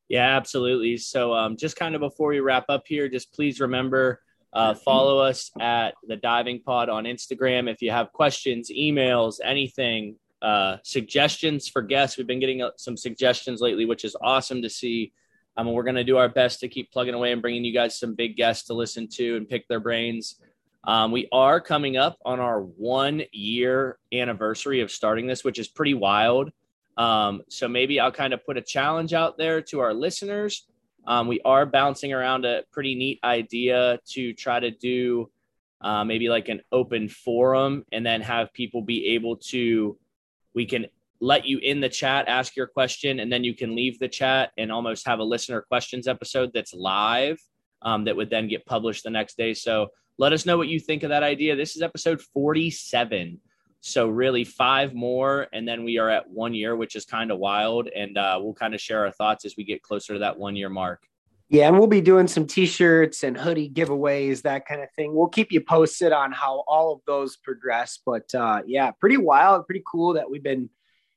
Yeah, 0.09 0.35
absolutely. 0.35 0.97
So, 0.97 1.33
um, 1.33 1.57
just 1.57 1.75
kind 1.75 1.95
of 1.95 2.01
before 2.01 2.29
we 2.29 2.39
wrap 2.39 2.65
up 2.69 2.83
here, 2.85 3.07
just 3.09 3.33
please 3.33 3.59
remember 3.59 4.21
uh, 4.53 4.75
follow 4.75 5.19
us 5.19 5.51
at 5.59 5.95
the 6.07 6.15
Diving 6.15 6.61
Pod 6.61 6.89
on 6.89 7.05
Instagram. 7.05 7.69
If 7.69 7.81
you 7.81 7.91
have 7.91 8.11
questions, 8.13 8.69
emails, 8.69 9.39
anything, 9.43 10.15
uh, 10.41 10.77
suggestions 10.83 11.67
for 11.67 11.81
guests, 11.81 12.17
we've 12.17 12.27
been 12.27 12.39
getting 12.39 12.61
uh, 12.61 12.71
some 12.77 12.95
suggestions 12.95 13.61
lately, 13.61 13.85
which 13.85 14.05
is 14.05 14.15
awesome 14.21 14.61
to 14.61 14.69
see. 14.69 15.11
Um, 15.55 15.71
we're 15.71 15.83
going 15.83 15.95
to 15.95 16.03
do 16.03 16.17
our 16.17 16.29
best 16.29 16.59
to 16.59 16.67
keep 16.67 16.91
plugging 16.91 17.13
away 17.13 17.31
and 17.31 17.41
bringing 17.41 17.63
you 17.63 17.73
guys 17.73 17.97
some 17.97 18.15
big 18.15 18.35
guests 18.35 18.67
to 18.67 18.73
listen 18.73 19.07
to 19.13 19.37
and 19.37 19.47
pick 19.47 19.67
their 19.67 19.79
brains. 19.79 20.39
Um, 20.85 21.11
we 21.11 21.29
are 21.31 21.61
coming 21.61 21.95
up 21.95 22.17
on 22.25 22.39
our 22.39 22.61
one 22.61 23.23
year 23.31 23.97
anniversary 24.11 24.81
of 24.81 24.91
starting 24.91 25.27
this, 25.27 25.43
which 25.43 25.59
is 25.59 25.67
pretty 25.67 25.93
wild. 25.93 26.51
Um, 26.97 27.41
so 27.49 27.67
maybe 27.67 27.99
I'll 27.99 28.11
kind 28.11 28.33
of 28.33 28.45
put 28.45 28.57
a 28.57 28.61
challenge 28.61 29.13
out 29.13 29.37
there 29.37 29.61
to 29.63 29.79
our 29.79 29.93
listeners. 29.93 30.67
Um, 31.05 31.27
we 31.27 31.41
are 31.43 31.65
bouncing 31.65 32.13
around 32.13 32.45
a 32.45 32.63
pretty 32.71 32.95
neat 32.95 33.19
idea 33.23 33.99
to 34.11 34.33
try 34.33 34.59
to 34.59 34.71
do 34.71 35.29
uh, 35.81 36.03
maybe 36.03 36.29
like 36.29 36.47
an 36.47 36.61
open 36.71 37.09
forum 37.09 37.83
and 37.91 38.05
then 38.05 38.21
have 38.21 38.53
people 38.53 38.81
be 38.81 39.07
able 39.07 39.35
to, 39.35 39.97
we 40.55 40.65
can 40.65 40.85
let 41.19 41.45
you 41.45 41.57
in 41.57 41.81
the 41.81 41.89
chat, 41.89 42.27
ask 42.27 42.55
your 42.55 42.67
question, 42.67 43.19
and 43.19 43.31
then 43.31 43.43
you 43.43 43.53
can 43.53 43.75
leave 43.75 43.99
the 43.99 44.07
chat 44.07 44.51
and 44.57 44.71
almost 44.71 45.05
have 45.07 45.19
a 45.19 45.23
listener 45.23 45.61
questions 45.61 46.07
episode 46.07 46.51
that's 46.53 46.73
live 46.73 47.37
um, 47.81 48.05
that 48.05 48.15
would 48.15 48.29
then 48.29 48.47
get 48.47 48.65
published 48.65 49.03
the 49.03 49.09
next 49.09 49.37
day. 49.37 49.53
So 49.53 49.87
let 50.17 50.31
us 50.31 50.45
know 50.45 50.57
what 50.57 50.67
you 50.67 50.79
think 50.79 51.03
of 51.03 51.09
that 51.09 51.23
idea. 51.23 51.55
This 51.55 51.75
is 51.75 51.81
episode 51.81 52.21
47. 52.21 53.39
So 53.85 54.07
really 54.07 54.45
five 54.45 54.93
more, 54.93 55.47
and 55.51 55.67
then 55.67 55.83
we 55.83 55.97
are 55.97 56.09
at 56.09 56.29
one 56.29 56.53
year, 56.53 56.73
which 56.73 56.95
is 56.95 57.03
kind 57.03 57.31
of 57.31 57.37
wild. 57.37 57.89
And 57.93 58.17
uh, 58.17 58.39
we'll 58.41 58.53
kind 58.53 58.73
of 58.73 58.79
share 58.79 59.05
our 59.05 59.11
thoughts 59.11 59.43
as 59.43 59.55
we 59.57 59.65
get 59.65 59.81
closer 59.81 60.13
to 60.13 60.19
that 60.19 60.39
one 60.39 60.55
year 60.55 60.69
mark. 60.69 61.03
Yeah, 61.49 61.67
and 61.67 61.77
we'll 61.77 61.87
be 61.87 61.99
doing 61.99 62.29
some 62.29 62.47
t-shirts 62.47 63.23
and 63.23 63.37
hoodie 63.37 63.69
giveaways, 63.69 64.43
that 64.43 64.65
kind 64.65 64.81
of 64.81 64.89
thing. 64.95 65.13
We'll 65.13 65.27
keep 65.27 65.51
you 65.51 65.59
posted 65.59 66.13
on 66.13 66.31
how 66.31 66.63
all 66.65 66.93
of 66.93 67.01
those 67.05 67.35
progress. 67.35 67.99
But 68.05 68.33
uh, 68.33 68.61
yeah, 68.65 68.91
pretty 68.91 69.17
wild, 69.17 69.65
pretty 69.65 69.83
cool 69.85 70.13
that 70.13 70.31
we've 70.31 70.41
been 70.41 70.69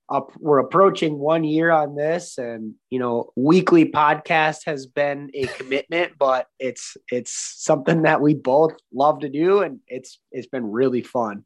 up. 0.09 0.33
We're 0.37 0.59
approaching 0.59 1.21
one 1.21 1.45
year 1.45 1.71
on 1.71 1.95
this, 1.95 2.37
and 2.37 2.75
you 2.91 2.99
know, 2.99 3.31
weekly 3.37 3.93
podcast 3.93 4.67
has 4.67 4.87
been 4.87 5.31
a 5.35 5.47
commitment, 5.47 6.15
but 6.19 6.49
it's 6.59 6.97
it's 7.13 7.33
something 7.33 8.03
that 8.03 8.21
we 8.21 8.35
both 8.35 8.73
love 8.93 9.21
to 9.21 9.29
do, 9.29 9.61
and 9.61 9.79
it's 9.87 10.19
it's 10.33 10.49
been 10.49 10.69
really 10.69 11.03
fun. 11.03 11.45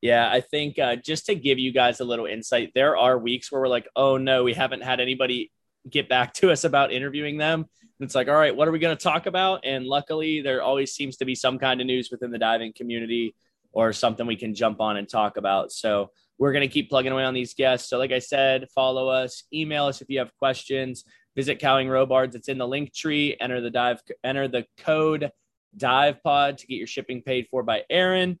Yeah, 0.00 0.30
I 0.30 0.40
think 0.40 0.78
uh, 0.78 0.96
just 0.96 1.26
to 1.26 1.34
give 1.34 1.58
you 1.58 1.72
guys 1.72 2.00
a 2.00 2.04
little 2.04 2.26
insight, 2.26 2.72
there 2.74 2.96
are 2.96 3.18
weeks 3.18 3.52
where 3.52 3.60
we're 3.60 3.68
like, 3.68 3.86
oh 3.94 4.16
no, 4.16 4.44
we 4.44 4.54
haven't 4.54 4.82
had 4.82 5.00
anybody 5.00 5.52
get 5.88 6.08
back 6.08 6.32
to 6.34 6.50
us 6.50 6.64
about 6.64 6.92
interviewing 6.92 7.36
them. 7.36 7.60
And 7.60 8.06
it's 8.06 8.14
like, 8.14 8.28
all 8.28 8.34
right, 8.34 8.54
what 8.54 8.66
are 8.66 8.72
we 8.72 8.78
going 8.78 8.96
to 8.96 9.02
talk 9.02 9.26
about? 9.26 9.60
And 9.64 9.86
luckily, 9.86 10.40
there 10.40 10.62
always 10.62 10.92
seems 10.92 11.18
to 11.18 11.26
be 11.26 11.34
some 11.34 11.58
kind 11.58 11.80
of 11.80 11.86
news 11.86 12.10
within 12.10 12.30
the 12.30 12.38
diving 12.38 12.72
community 12.72 13.34
or 13.72 13.92
something 13.92 14.26
we 14.26 14.36
can 14.36 14.54
jump 14.54 14.80
on 14.80 14.96
and 14.96 15.08
talk 15.08 15.36
about. 15.36 15.70
So 15.70 16.10
we're 16.38 16.52
going 16.52 16.66
to 16.66 16.72
keep 16.72 16.88
plugging 16.88 17.12
away 17.12 17.24
on 17.24 17.34
these 17.34 17.52
guests. 17.52 17.90
So, 17.90 17.98
like 17.98 18.10
I 18.10 18.18
said, 18.18 18.68
follow 18.74 19.08
us, 19.08 19.44
email 19.52 19.84
us 19.84 20.00
if 20.00 20.08
you 20.08 20.18
have 20.18 20.34
questions. 20.38 21.04
Visit 21.36 21.60
Cowing 21.60 21.88
Robards. 21.88 22.34
It's 22.34 22.48
in 22.48 22.58
the 22.58 22.66
link 22.66 22.94
tree. 22.94 23.36
Enter 23.38 23.60
the 23.60 23.70
dive, 23.70 24.02
enter 24.24 24.48
the 24.48 24.64
code 24.78 25.30
dive 25.76 26.22
pod 26.22 26.58
to 26.58 26.66
get 26.66 26.76
your 26.76 26.86
shipping 26.86 27.22
paid 27.22 27.46
for 27.50 27.62
by 27.62 27.84
Aaron 27.90 28.40